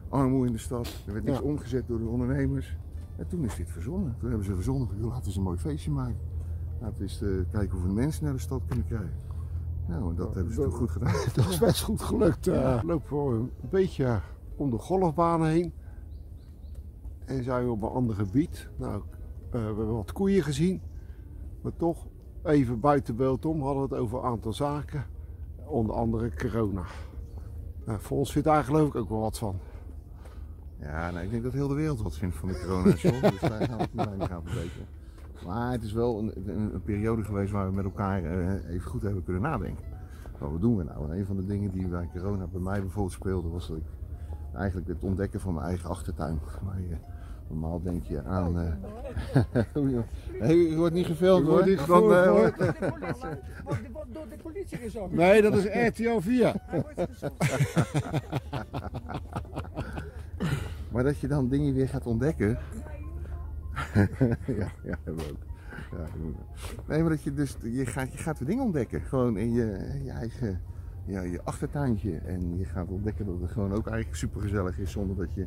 Armoede 0.09 0.46
in 0.46 0.53
de 0.53 0.59
stad, 0.59 1.03
er 1.07 1.12
werd 1.12 1.25
niks 1.25 1.38
Ja. 1.38 1.44
omgezet 1.44 1.88
door 1.88 1.99
de 1.99 2.07
ondernemers. 2.07 2.77
En 3.16 3.27
toen 3.27 3.44
is 3.44 3.57
dit 3.57 3.70
verzonnen. 3.70 4.14
Toen 4.18 4.29
hebben 4.29 4.46
ze 4.46 4.55
verzonnen, 4.55 4.88
laten 5.01 5.20
we 5.20 5.27
eens 5.27 5.37
een 5.37 5.42
mooi 5.42 5.59
feestje 5.59 5.90
maken. 5.90 6.16
Laten 6.81 6.96
we 6.96 7.03
eens 7.03 7.22
eh, 7.22 7.29
kijken 7.51 7.70
hoeveel 7.70 7.92
mensen 7.94 8.25
naar 8.25 8.33
de 8.33 8.38
stad 8.38 8.62
kunnen 8.68 8.87
krijgen. 8.87 9.14
Nou, 9.88 10.11
en 10.11 10.16
dat 10.16 10.35
hebben 10.35 10.55
ze 10.55 10.61
toen 10.62 10.70
goed 10.72 10.90
gedaan. 10.90 11.12
Dat 11.35 11.49
is 11.49 11.59
best 11.59 11.83
goed 11.83 12.01
gelukt. 12.03 12.46
eh 12.46 12.81
lopen 12.85 13.29
we 13.29 13.35
een 13.37 13.51
beetje 13.70 14.20
om 14.57 14.70
de 14.70 14.79
golfbaan 14.79 15.44
heen. 15.46 15.72
En 17.27 17.45
zijn 17.45 17.65
we 17.65 17.71
op 17.71 17.83
een 17.83 17.89
ander 17.89 18.17
gebied. 18.17 18.69
Nou, 18.77 19.03
eh, 19.51 19.51
we 19.51 19.59
hebben 19.59 19.95
wat 19.95 20.12
koeien 20.12 20.43
gezien. 20.43 20.81
Maar 21.62 21.77
toch, 21.77 22.07
even 22.43 22.81
buiten 22.81 23.17
beeld 23.17 23.45
om, 23.45 23.62
hadden 23.62 23.89
we 23.89 23.95
het 23.95 24.03
over 24.05 24.19
een 24.19 24.25
aantal 24.25 24.53
zaken. 24.53 25.07
Onder 25.67 25.95
andere 25.95 26.35
corona. 26.35 26.85
Nou, 27.87 28.01
voor 28.01 28.19
ons 28.19 28.33
vindt 28.33 28.49
daar 28.49 28.65
geloof 28.65 28.89
ik 28.89 28.95
ook 28.95 29.09
wel 29.09 29.21
wat 29.21 29.39
van. 29.39 29.59
Ja, 30.81 31.11
nou, 31.11 31.25
ik 31.25 31.31
denk 31.31 31.43
dat 31.43 31.53
heel 31.53 31.69
de 31.69 31.75
wereld 31.75 32.03
wat 32.03 32.17
vindt 32.17 32.37
van 32.37 32.49
de 32.49 32.61
corona 32.65 32.91
dus 32.91 33.03
wij 33.03 33.67
gaan 33.67 33.81
het 33.81 33.93
niet 33.95 34.05
weinig 34.05 34.31
aan 34.31 34.43
verbeteren. 34.45 34.87
Maar 35.47 35.73
het 35.73 35.83
is 35.83 35.93
wel 35.93 36.19
een, 36.19 36.33
een, 36.49 36.75
een 36.75 36.83
periode 36.83 37.25
geweest 37.25 37.53
waar 37.53 37.67
we 37.67 37.75
met 37.75 37.85
elkaar 37.85 38.25
eh, 38.25 38.71
even 38.71 38.91
goed 38.91 39.03
hebben 39.03 39.25
kunnen 39.25 39.43
nadenken. 39.43 39.85
Wat 40.39 40.51
wat 40.51 40.61
doen 40.61 40.77
we 40.77 40.85
nou? 40.85 41.05
En 41.11 41.19
een 41.19 41.27
van 41.27 41.37
de 41.37 41.47
dingen 41.47 41.71
die 41.71 41.89
bij 41.89 42.11
corona 42.12 42.47
bij 42.47 42.61
mij 42.61 42.81
bijvoorbeeld 42.81 43.15
speelde, 43.15 43.49
was 43.49 43.69
dat 43.69 43.77
ik 43.77 43.85
eigenlijk 44.55 44.89
het 44.89 45.05
ontdekken 45.05 45.41
van 45.41 45.55
mijn 45.55 45.67
eigen 45.67 45.91
achtertuin. 45.91 46.39
Maar 46.65 46.81
je, 46.81 46.97
normaal 47.48 47.82
denk 47.82 48.04
je 48.04 48.24
aan. 48.24 48.59
eh 48.61 48.72
hey, 50.38 50.56
je 50.70 50.76
wordt 50.76 50.94
niet 50.94 51.06
gefilmd 51.06 51.46
Je 51.46 51.50
hoor. 51.52 51.62
wordt 51.62 51.66
niet 51.66 51.87
Dan, 51.87 51.87
gefilmd, 51.87 52.12
eh, 52.12 52.24
hoor. 52.26 52.54
hoor. 52.56 53.38
Wordt 53.64 53.92
wordt 53.92 54.14
door 54.14 54.28
de 54.28 54.37
politie 54.42 54.78
gezocht. 54.78 55.12
Nee, 55.12 55.42
dat 55.42 55.54
is 55.54 55.64
RTL 55.88 56.18
4. 56.20 56.52
Hij 56.61 56.82
wordt 56.82 57.11
gezocht. 57.11 57.35
Maar 60.92 61.04
dat 61.04 61.18
je 61.18 61.28
dan 61.28 61.48
dingen 61.48 61.74
weer 61.74 61.88
gaat 61.88 62.06
ontdekken. 62.06 62.48
ja, 64.46 64.68
ja, 64.85 64.98
hebben 65.04 65.24
we 65.24 65.30
ook. 65.30 65.44
Ja, 65.98 66.06
nee, 66.88 67.00
maar 67.00 67.11
dat 67.11 67.22
je 67.22 67.35
dus, 67.35 67.56
je 67.62 67.87
gaat, 67.87 68.12
je 68.12 68.18
gaat 68.18 68.38
weer 68.38 68.48
dingen 68.48 68.64
ontdekken. 68.64 69.00
Gewoon 69.00 69.37
in 69.38 69.52
je, 69.52 70.00
je 70.04 70.11
eigen, 70.11 70.61
ja, 71.04 71.20
je 71.22 71.40
achtertuintje. 71.44 72.16
En 72.16 72.59
je 72.59 72.64
gaat 72.64 72.88
ontdekken 72.88 73.26
dat 73.26 73.40
het 73.40 73.50
gewoon 73.50 73.72
ook 73.72 73.87
eigenlijk 73.87 74.16
super 74.16 74.40
gezellig 74.40 74.78
is. 74.78 74.90
Zonder 74.90 75.16
dat 75.16 75.35
je 75.35 75.46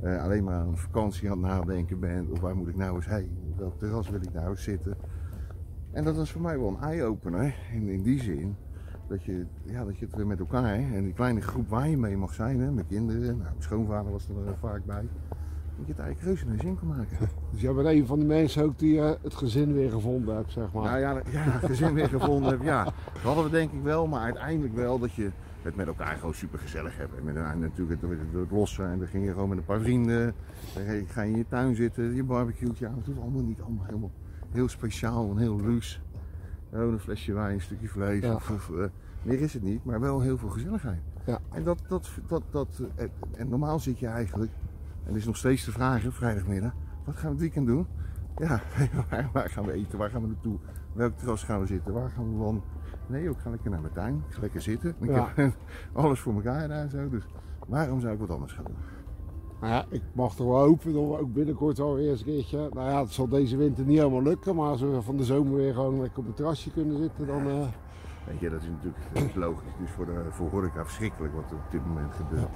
eh, 0.00 0.22
alleen 0.22 0.44
maar 0.44 0.54
aan 0.54 0.78
vakantie 0.78 1.30
aan 1.30 1.44
het 1.44 1.50
nadenken 1.50 2.00
bent. 2.00 2.30
Of 2.30 2.40
waar 2.40 2.56
moet 2.56 2.68
ik 2.68 2.76
nou 2.76 2.96
eens 2.96 3.08
heen? 3.08 3.30
Op 3.50 3.58
welk 3.58 3.78
terras 3.78 4.08
wil 4.08 4.20
ik 4.22 4.32
nou 4.32 4.50
eens 4.50 4.62
zitten? 4.62 4.96
En 5.90 6.04
dat 6.04 6.16
was 6.16 6.32
voor 6.32 6.40
mij 6.40 6.58
wel 6.58 6.68
een 6.68 6.80
eye-opener. 6.80 7.54
In, 7.72 7.88
in 7.88 8.02
die 8.02 8.22
zin. 8.22 8.56
Dat 9.08 9.24
je, 9.24 9.46
ja, 9.64 9.84
dat 9.84 9.98
je 9.98 10.04
het 10.04 10.14
weer 10.14 10.26
met 10.26 10.38
elkaar, 10.38 10.74
en 10.74 11.04
die 11.04 11.12
kleine 11.12 11.40
groep 11.40 11.68
waar 11.68 11.88
je 11.88 11.96
mee 11.96 12.16
mag 12.16 12.34
zijn, 12.34 12.60
hè, 12.60 12.70
met 12.70 12.86
kinderen, 12.86 13.22
nou, 13.22 13.38
mijn 13.38 13.54
schoonvader 13.58 14.12
was 14.12 14.28
er 14.28 14.46
eh, 14.46 14.52
vaak 14.60 14.84
bij, 14.84 15.08
dat 15.76 15.86
je 15.86 15.92
het 15.92 15.98
eigenlijk 15.98 16.20
reuze 16.20 16.46
naar 16.46 16.60
zin 16.60 16.78
kan 16.78 16.88
maken. 16.88 17.18
Dus 17.52 17.60
jij 17.60 17.72
bent 17.72 17.86
een 17.86 18.06
van 18.06 18.18
de 18.18 18.24
mensen 18.24 18.64
ook 18.64 18.78
die 18.78 19.00
eh, 19.00 19.10
het 19.22 19.34
gezin 19.34 19.72
weer 19.72 19.90
gevonden 19.90 20.36
hebt, 20.36 20.52
zeg 20.52 20.72
maar. 20.72 20.82
Nou 20.84 20.98
ja, 20.98 21.22
ja, 21.30 21.42
gezin 21.42 21.94
weer 21.94 22.08
gevonden 22.08 22.50
heb, 22.50 22.62
ja. 22.62 22.84
Dat 22.84 23.22
hadden 23.22 23.44
we 23.44 23.50
denk 23.50 23.72
ik 23.72 23.82
wel, 23.82 24.06
maar 24.06 24.22
uiteindelijk 24.22 24.74
wel 24.74 24.98
dat 24.98 25.12
je 25.12 25.30
het 25.66 25.76
met 25.76 25.86
elkaar 25.86 26.16
gewoon 26.16 26.34
super 26.34 26.58
gezellig 26.58 26.96
hebt. 26.96 27.16
En 27.18 27.24
met, 27.24 27.34
natuurlijk 27.34 28.00
het, 28.00 28.10
het, 28.10 28.18
het 28.32 28.50
lossen 28.50 28.90
en 28.90 28.98
dan 28.98 29.08
ging 29.08 29.24
je 29.24 29.32
gewoon 29.32 29.48
met 29.48 29.58
een 29.58 29.64
paar 29.64 29.80
vrienden, 29.80 30.34
dan 30.74 30.84
ga 31.06 31.22
je- 31.22 31.30
in 31.30 31.36
je 31.36 31.46
tuin 31.48 31.74
zitten, 31.76 32.14
je 32.14 32.24
barbecue, 32.24 32.70
ja, 32.78 32.94
het 32.96 33.06
hoeft 33.06 33.20
allemaal 33.20 33.42
niet 33.42 33.60
allemaal 33.60 33.84
helemaal 33.84 34.10
heel 34.52 34.68
speciaal 34.68 35.30
en 35.30 35.38
heel 35.38 35.60
luxe. 35.60 35.98
Gewoon 36.70 36.92
een 36.92 36.98
flesje 36.98 37.32
wijn, 37.32 37.54
een 37.54 37.60
stukje 37.60 37.88
vlees, 37.88 38.22
Ja. 38.22 38.34
of, 38.34 38.50
of, 38.50 38.70
eh, 38.70 38.84
meer 39.22 39.40
is 39.40 39.52
het 39.54 39.62
niet, 39.62 39.84
maar 39.84 40.00
wel 40.00 40.20
heel 40.20 40.38
veel 40.38 40.48
gezelligheid. 40.48 41.00
Ja. 41.26 41.38
En, 41.52 41.64
dat, 41.64 41.78
dat, 41.88 42.10
dat, 42.26 42.42
dat, 42.50 42.82
eh, 42.96 43.06
en 43.36 43.48
normaal 43.48 43.78
zit 43.80 43.98
je 43.98 44.06
eigenlijk, 44.06 44.52
en 45.04 45.10
er 45.10 45.16
is 45.16 45.26
nog 45.26 45.36
steeds 45.36 45.64
de 45.64 45.72
vraag, 45.72 46.02
hè, 46.02 46.12
vrijdagmiddag, 46.12 46.72
wat 47.04 47.14
gaan 47.14 47.24
we 47.24 47.30
het 47.30 47.40
weekend 47.40 47.66
doen? 47.66 47.86
Ja, 48.36 48.60
waar, 49.10 49.28
waar 49.32 49.50
gaan 49.50 49.64
we 49.64 49.72
eten? 49.72 49.98
Waar 49.98 50.10
gaan 50.10 50.22
we 50.22 50.28
naartoe? 50.28 50.58
Welk 50.92 51.16
terras 51.18 51.42
gaan 51.44 51.60
we 51.60 51.66
zitten? 51.66 51.92
Waar 51.92 52.10
gaan 52.10 52.30
we 52.30 52.36
wandelen? 52.36 52.62
Nee, 53.06 53.28
ik 53.28 53.38
ga 53.38 53.50
lekker 53.50 53.70
naar 53.70 53.80
mijn 53.80 53.92
tuin. 53.92 54.22
Ik 54.28 54.34
ga 54.34 54.40
lekker 54.40 54.60
zitten. 54.62 54.94
Ik 55.00 55.08
Ja. 55.10 55.28
heb 55.34 55.52
alles 55.92 56.20
voor 56.20 56.34
elkaar 56.34 56.68
daar 56.68 56.88
zo. 56.88 57.08
Dus 57.08 57.26
waarom 57.66 58.00
zou 58.00 58.12
ik 58.12 58.18
wat 58.20 58.30
anders 58.30 58.52
gaan 58.52 58.64
doen? 58.64 58.76
Nou 59.60 59.72
ja, 59.72 59.84
ik 59.88 60.02
mag 60.12 60.34
toch 60.34 60.46
wel 60.46 60.58
hopen 60.58 60.92
dat 60.92 61.02
we 61.02 61.18
ook 61.18 61.32
binnenkort 61.32 61.80
alweer 61.80 62.10
eens 62.10 62.20
een 62.20 62.26
keertje. 62.26 62.68
Nou 62.72 62.90
ja, 62.90 63.00
het 63.00 63.12
zal 63.12 63.28
deze 63.28 63.56
winter 63.56 63.84
niet 63.84 63.98
helemaal 63.98 64.22
lukken, 64.22 64.54
maar 64.56 64.68
als 64.68 64.80
we 64.80 65.02
van 65.02 65.16
de 65.16 65.24
zomer 65.24 65.54
weer 65.54 65.74
gewoon 65.74 66.00
lekker 66.00 66.18
op 66.18 66.26
het 66.26 66.36
terrasje 66.36 66.70
kunnen 66.70 66.96
zitten, 66.96 67.26
dan. 67.26 67.46
eh, 67.48 67.66
Weet 68.26 68.40
je, 68.40 68.50
dat 68.50 68.62
is 68.62 68.68
natuurlijk 68.68 69.34
logisch. 69.46 69.72
Dus 69.80 69.90
voor, 69.90 70.06
de, 70.06 70.24
voor 70.30 70.48
horeca 70.50 70.84
verschrikkelijk 70.84 71.34
wat 71.34 71.50
er 71.50 71.56
op 71.56 71.70
dit 71.70 71.86
moment 71.86 72.12
gebeurt. 72.14 72.48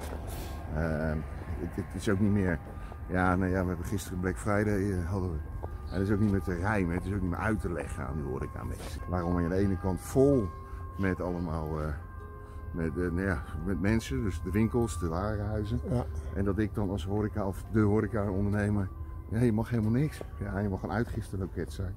Ehm, 0.75 1.19
het, 1.61 1.77
het 1.77 1.95
is 1.95 2.09
ook 2.09 2.21
niet 2.21 2.31
meer... 2.33 2.59
Ja, 3.09 3.37
nou 3.37 3.51
ja, 3.51 3.61
we 3.63 3.69
hebben 3.69 3.87
gisteren 3.87 4.21
Black 4.21 4.39
Friday 4.39 4.91
eh, 4.93 5.09
hadden 5.11 5.31
we. 5.31 5.39
En 5.91 5.99
het 5.99 6.09
is 6.09 6.15
ook 6.15 6.21
niet 6.21 6.31
meer 6.31 6.43
te 6.43 6.55
rijmen, 6.55 6.95
het 6.95 7.05
is 7.05 7.13
ook 7.15 7.21
niet 7.21 7.31
meer 7.31 7.39
uit 7.39 7.61
te 7.61 7.73
leggen 7.73 8.07
aan 8.07 8.15
die 8.15 8.25
horeca 8.25 8.65
mensen. 8.65 9.01
Waarom 9.09 9.39
je 9.39 9.45
aan 9.45 9.51
de 9.51 9.57
ene 9.57 9.79
kant 9.79 10.01
vol 10.01 10.47
met 10.99 11.21
allemaal... 11.21 11.81
eh, 11.81 11.87
met, 12.73 12.89
eh, 12.91 12.95
nou 12.97 13.21
ja, 13.23 13.43
met 13.65 13.81
mensen, 13.81 14.23
dus 14.23 14.41
de 14.43 14.51
winkels, 14.51 14.99
de 14.99 15.09
warenhuizen. 15.09 15.81
ja. 15.91 16.05
En 16.35 16.45
dat 16.45 16.59
ik 16.59 16.75
dan 16.75 16.91
als 16.91 17.05
horeca 17.05 17.47
of 17.47 17.65
de 17.73 17.81
horeca 17.81 18.31
ondernemer, 18.31 18.89
ja, 19.31 19.41
je 19.41 19.53
mag 19.53 19.71
helemaal 19.71 19.91
niks. 19.91 20.21
Ja, 20.41 20.59
je 20.59 20.69
mag 20.69 20.83
een 20.83 20.91
uitgisterloket 20.91 21.73
zijn. 21.73 21.95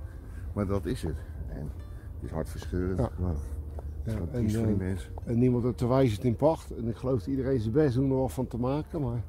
Maar 0.54 0.66
dat 0.66 0.86
is 0.86 1.02
het. 1.02 1.16
En 1.50 1.70
het 2.14 2.24
is 2.24 2.32
hartverscheurend. 2.32 2.98
Ja. 3.00 3.10
Maar 3.20 3.34
Ja, 4.04 4.20
wat 4.20 4.28
en, 4.32 4.46
die 4.46 4.62
eh, 4.62 4.76
mensen. 4.78 5.12
en 5.24 5.40
niemand 5.40 5.64
heeft 5.64 5.78
te 5.78 5.88
wijzen 5.88 6.24
in 6.24 6.36
pacht. 6.36 6.72
En 6.76 6.88
ik 6.88 6.96
geloof 6.96 7.20
dat 7.20 7.28
iedereen 7.28 7.60
zijn 7.60 7.74
best 7.74 7.96
doet 7.96 8.10
er 8.10 8.16
wel 8.16 8.30
van 8.30 8.48
te 8.48 8.58
maken, 8.58 9.02
maar 9.02 9.22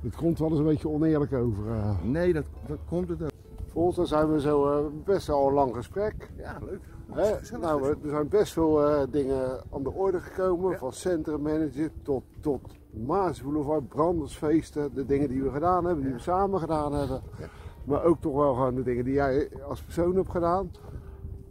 het 0.00 0.16
komt 0.16 0.38
wel 0.38 0.48
eens 0.50 0.58
een 0.58 0.64
beetje 0.64 0.88
oneerlijk 0.88 1.32
over. 1.32 1.62
Nee, 2.02 2.32
dat, 2.32 2.44
dat 2.66 2.78
komt 2.88 3.08
het 3.08 3.22
ook. 3.22 3.30
Dan 3.74 4.06
zijn 4.06 4.30
we 4.32 4.40
zo 4.40 4.70
eh, 4.78 4.86
best 5.04 5.26
wel 5.26 5.46
een 5.48 5.54
lang 5.54 5.74
gesprek. 5.74 6.30
Ja, 6.36 6.58
leuk. 6.64 6.80
Hè? 7.12 7.58
Nou, 7.58 7.82
we- 7.82 7.96
er 8.02 8.10
zijn 8.10 8.28
best 8.28 8.52
veel 8.52 8.86
eh, 8.86 9.02
dingen 9.10 9.60
aan 9.72 9.82
de 9.82 9.92
orde 9.92 10.20
gekomen. 10.20 10.70
Ja. 10.70 10.78
Van 10.78 10.92
centrummanager 10.92 11.90
tot, 12.02 12.22
tot 12.40 12.60
Maasboulevard, 13.06 13.88
brandersfeesten. 13.88 14.94
De 14.94 15.06
dingen 15.06 15.28
die 15.28 15.42
we 15.42 15.50
gedaan 15.50 15.84
hebben, 15.84 16.02
die 16.02 16.10
Ja. 16.12 16.16
we 16.16 16.22
samen 16.22 16.60
gedaan 16.60 16.92
hebben. 16.92 17.20
Ja. 17.38 17.46
Maar 17.84 18.04
ook 18.04 18.20
toch 18.20 18.34
wel 18.34 18.54
gewoon 18.54 18.74
de 18.74 18.82
dingen 18.82 19.04
die 19.04 19.14
jij 19.14 19.48
als 19.68 19.82
persoon 19.82 20.16
hebt 20.16 20.30
gedaan. 20.30 20.70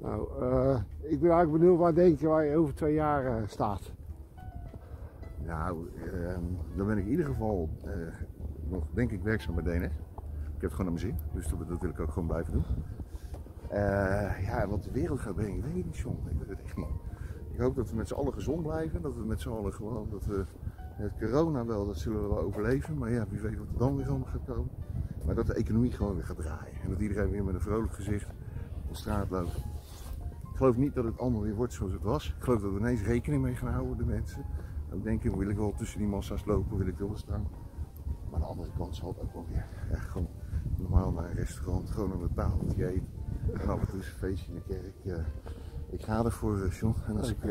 Nou, 0.01 0.27
eh, 0.41 0.75
ik 1.01 1.19
ben 1.19 1.29
eigenlijk 1.31 1.51
benieuwd 1.51 1.79
waar 1.79 1.93
denk 1.93 2.19
je 2.19 2.27
waar 2.27 2.45
je 2.45 2.57
over 2.57 2.75
twee 2.75 2.93
jaar 2.93 3.43
staat. 3.47 3.91
Nou, 5.45 5.77
ehm, 6.05 6.41
dan 6.75 6.87
ben 6.87 6.97
ik 6.97 7.03
in 7.05 7.11
ieder 7.11 7.25
geval 7.25 7.69
nog, 8.69 8.83
denk 8.93 9.11
ik, 9.11 9.23
werkzaam 9.23 9.55
bij 9.55 9.63
DNS. 9.63 9.91
Ik 10.63 10.69
heb 10.69 10.77
gewoon 10.77 10.93
naar 10.93 11.01
mijn 11.03 11.15
zin, 11.15 11.27
dus 11.33 11.47
dat, 11.47 11.67
dat 11.67 11.81
wil 11.81 11.89
ik 11.89 11.99
ook 11.99 12.11
gewoon 12.11 12.27
blijven 12.27 12.53
doen. 12.53 12.63
Eh, 13.69 14.45
ja, 14.45 14.67
wat 14.67 14.83
de 14.83 14.91
wereld 14.91 15.19
gaat 15.19 15.35
brengen, 15.35 15.61
weet 15.61 15.75
ik 15.75 15.85
niet, 15.85 15.97
John. 15.97 16.17
Ik 16.29 16.47
het 16.47 16.61
echt 16.63 16.77
niet. 16.77 16.85
Ik 17.51 17.59
hoop 17.59 17.75
dat 17.75 17.89
we 17.89 17.95
met 17.95 18.07
z'n 18.07 18.13
allen 18.13 18.33
gezond 18.33 18.61
blijven. 18.61 19.01
Dat 19.01 19.15
we 19.15 19.25
met 19.25 19.41
z'n 19.41 19.49
allen 19.49 19.73
gewoon, 19.73 20.07
dat 20.09 20.25
we 20.25 20.45
het 20.95 21.11
corona 21.19 21.65
wel, 21.65 21.85
dat 21.85 21.97
zullen 21.97 22.21
we 22.21 22.27
wel 22.27 22.39
overleven. 22.39 22.97
Maar 22.97 23.11
ja, 23.11 23.25
wie 23.29 23.39
weet 23.39 23.57
wat 23.57 23.67
er 23.67 23.77
dan 23.77 23.95
weer 23.95 24.07
allemaal 24.07 24.27
gaat 24.27 24.45
komen. 24.45 24.69
Maar 25.25 25.35
dat 25.35 25.47
de 25.47 25.53
economie 25.53 25.91
gewoon 25.91 26.15
weer 26.15 26.23
gaat 26.23 26.37
draaien. 26.37 26.81
En 26.83 26.89
dat 26.89 26.99
iedereen 26.99 27.29
weer 27.29 27.43
met 27.43 27.53
een 27.53 27.61
vrolijk 27.61 27.93
gezicht 27.93 28.29
op 28.87 28.95
straat 28.95 29.29
loopt. 29.29 29.55
Ik 30.51 30.55
geloof 30.55 30.77
niet 30.77 30.93
dat 30.93 31.03
het 31.03 31.19
allemaal 31.19 31.41
weer 31.41 31.55
wordt 31.55 31.73
zoals 31.73 31.91
het 31.91 32.03
was. 32.03 32.35
Ik 32.37 32.43
geloof 32.43 32.61
dat 32.61 32.71
we 32.71 32.79
ineens 32.79 33.01
rekening 33.01 33.41
mee 33.41 33.55
gaan 33.55 33.73
houden, 33.73 33.97
de 33.97 34.05
mensen. 34.05 34.45
Ook 34.93 35.03
denken, 35.03 35.37
wil 35.37 35.49
ik 35.49 35.57
wel 35.57 35.73
tussen 35.77 35.99
die 35.99 36.07
massa's 36.07 36.45
lopen, 36.45 36.77
wil 36.77 36.87
ik 36.87 36.97
wel 36.97 37.17
staan. 37.17 37.47
Maar 38.29 38.33
aan 38.33 38.39
de 38.39 38.45
andere 38.45 38.69
kant 38.77 38.95
zal 38.95 39.09
het 39.09 39.21
ook 39.21 39.33
wel 39.33 39.45
weer. 39.49 39.65
Ja, 39.91 39.97
gewoon 39.97 40.27
normaal 40.77 41.11
naar 41.11 41.29
een 41.29 41.35
restaurant, 41.35 41.89
gewoon 41.89 42.11
aan 42.11 42.21
de 42.21 42.33
tafeltje 42.35 42.87
eten. 42.87 43.07
En 43.53 43.69
af 43.69 43.79
en 43.79 43.87
toe 43.87 43.97
een 43.97 44.03
feestje 44.03 44.51
in 44.51 44.61
de 44.65 44.73
kerk. 45.03 45.23
Ik 45.89 46.03
ga 46.03 46.25
ervoor, 46.25 46.63
eh, 46.63 46.71
John. 46.71 46.95
En 47.07 47.17
als 47.17 47.29
ik 47.29 47.43
eh, 47.43 47.49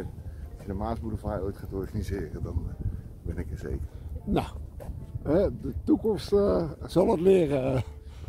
je 0.61 0.67
de 0.67 0.75
Maasboulevard 0.75 1.43
ooit 1.43 1.57
gaat 1.57 1.73
organiseren, 1.73 2.43
dan 2.43 2.67
eh, 2.69 2.87
ben 3.23 3.39
ik 3.39 3.51
er 3.51 3.59
zeker. 3.59 3.87
Nou, 4.25 4.47
hè, 5.23 5.61
de 5.61 5.73
toekomst 5.85 6.29
zal 6.87 7.11
het 7.11 7.21
leren. 7.21 7.77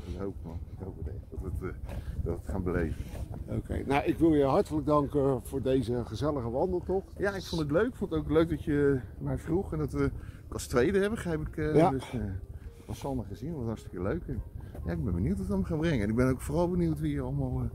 Ik 0.06 0.18
hoop 0.20 0.36
man, 0.44 0.60
ik 0.78 0.84
hoop 0.84 0.98
het 0.98 1.08
echt 1.08 1.30
dat 1.30 1.40
we 1.60 1.66
het, 1.66 1.76
dat 2.24 2.38
het 2.38 2.50
gaan 2.50 2.64
beleven. 2.64 3.04
Oké, 3.48 3.84
nou 3.86 4.04
ik 4.04 4.18
wil 4.18 4.34
je 4.34 4.44
hartelijk 4.44 4.86
danken 4.86 5.42
voor 5.44 5.62
deze 5.62 6.06
gezellige 6.06 6.50
wandeltocht. 6.50 7.14
Ja, 7.18 7.36
ik 7.36 7.44
vond 7.44 7.62
het 7.62 7.72
leuk. 7.72 7.88
Ik 7.88 7.96
vond 7.96 8.12
het 8.12 8.20
ook 8.20 8.30
leuk 8.30 8.50
dat 8.50 8.64
je 8.64 9.00
mij 9.18 9.38
vroeg 9.38 9.74
en 9.74 9.78
dat 9.78 9.92
we 9.92 10.12
als 10.52 10.68
tweede 10.68 11.00
hebben, 11.00 11.16
begrijp 11.16 11.48
ik. 11.48 11.76
Ja. 11.76 11.90
Dus 11.90 12.14
eh 12.14 12.22
was 12.86 13.00
Sander 13.00 13.26
gezien, 13.26 13.50
dat 13.50 13.58
was 13.58 13.68
hartstikke 13.68 14.02
leuk. 14.02 14.24
Ja, 14.86 14.92
ik 14.92 15.04
ben 15.04 15.14
benieuwd 15.14 15.38
wat 15.38 15.48
we 15.48 15.54
hem 15.54 15.64
gaan 15.64 15.78
brengen. 15.78 16.04
En 16.04 16.10
ik 16.10 16.16
ben 16.16 16.30
ook 16.30 16.42
vooral 16.42 16.70
benieuwd 16.70 17.00
wie 17.00 17.14
je 17.14 17.22
allemaal 17.22 17.60
eh, 17.60 17.66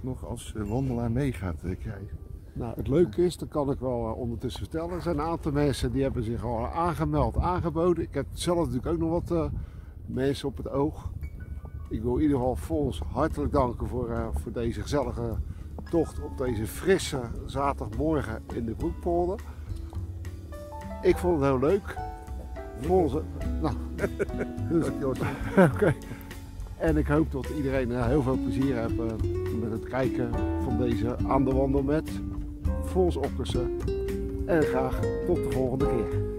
nog 0.00 0.26
als 0.26 0.54
eh, 0.56 0.62
wandelaar 0.62 1.10
mee 1.10 1.32
gaat 1.32 1.62
eh, 1.62 1.78
krijgen. 1.78 2.18
Nou, 2.52 2.74
het 2.76 2.88
leuke 2.88 3.24
is, 3.24 3.36
dat 3.36 3.48
kan 3.48 3.70
ik 3.70 3.78
wel 3.78 3.98
ondertussen 3.98 4.60
vertellen. 4.60 4.90
Er 4.90 5.02
zijn 5.02 5.18
een 5.18 5.24
aantal 5.24 5.52
mensen 5.52 5.92
die 5.92 6.02
hebben 6.02 6.22
zich 6.22 6.44
al 6.44 6.66
aangemeld, 6.66 7.38
aangeboden. 7.38 8.04
Ik 8.04 8.14
heb 8.14 8.26
zelf 8.32 8.58
natuurlijk 8.58 8.86
ook 8.86 8.98
nog 8.98 9.26
wat 9.28 9.50
mensen 10.06 10.48
op 10.48 10.56
het 10.56 10.68
oog. 10.68 11.10
Ik 11.88 12.02
wil 12.02 12.16
in 12.16 12.22
ieder 12.22 12.36
geval 12.36 12.56
Fons 12.56 13.02
hartelijk 13.12 13.52
danken 13.52 13.86
voor, 13.86 14.30
voor 14.32 14.52
deze 14.52 14.80
gezellige 14.80 15.36
tocht 15.90 16.22
op 16.22 16.38
deze 16.38 16.66
frisse 16.66 17.20
zaterdagmorgen 17.46 18.42
in 18.54 18.64
de 18.64 18.74
Broekpolder. 18.74 19.40
Ik 21.02 21.16
vond 21.16 21.40
het 21.40 21.44
heel 21.44 21.58
leuk. 21.58 21.96
Eh, 22.80 22.88
nou, 23.60 23.74
dus, 24.70 24.88
Oké. 25.72 25.94
En 26.86 26.96
ik 26.96 27.06
hoop 27.06 27.32
dat 27.32 27.48
iedereen 27.56 27.92
eh, 27.92 28.06
heel 28.06 28.22
veel 28.22 28.38
plezier 28.42 28.76
heeft 28.76 28.98
eh, 28.98 29.06
met 29.60 29.70
het 29.70 29.84
kijken 29.84 30.30
van 30.62 30.78
deze 30.78 31.16
aan 31.26 31.44
de 31.44 31.54
wandel 31.54 31.82
met. 31.82 32.10
En 34.46 34.62
graag 34.62 35.00
tot 35.26 35.36
de 35.36 35.50
volgende 35.50 35.86
keer. 35.86 36.35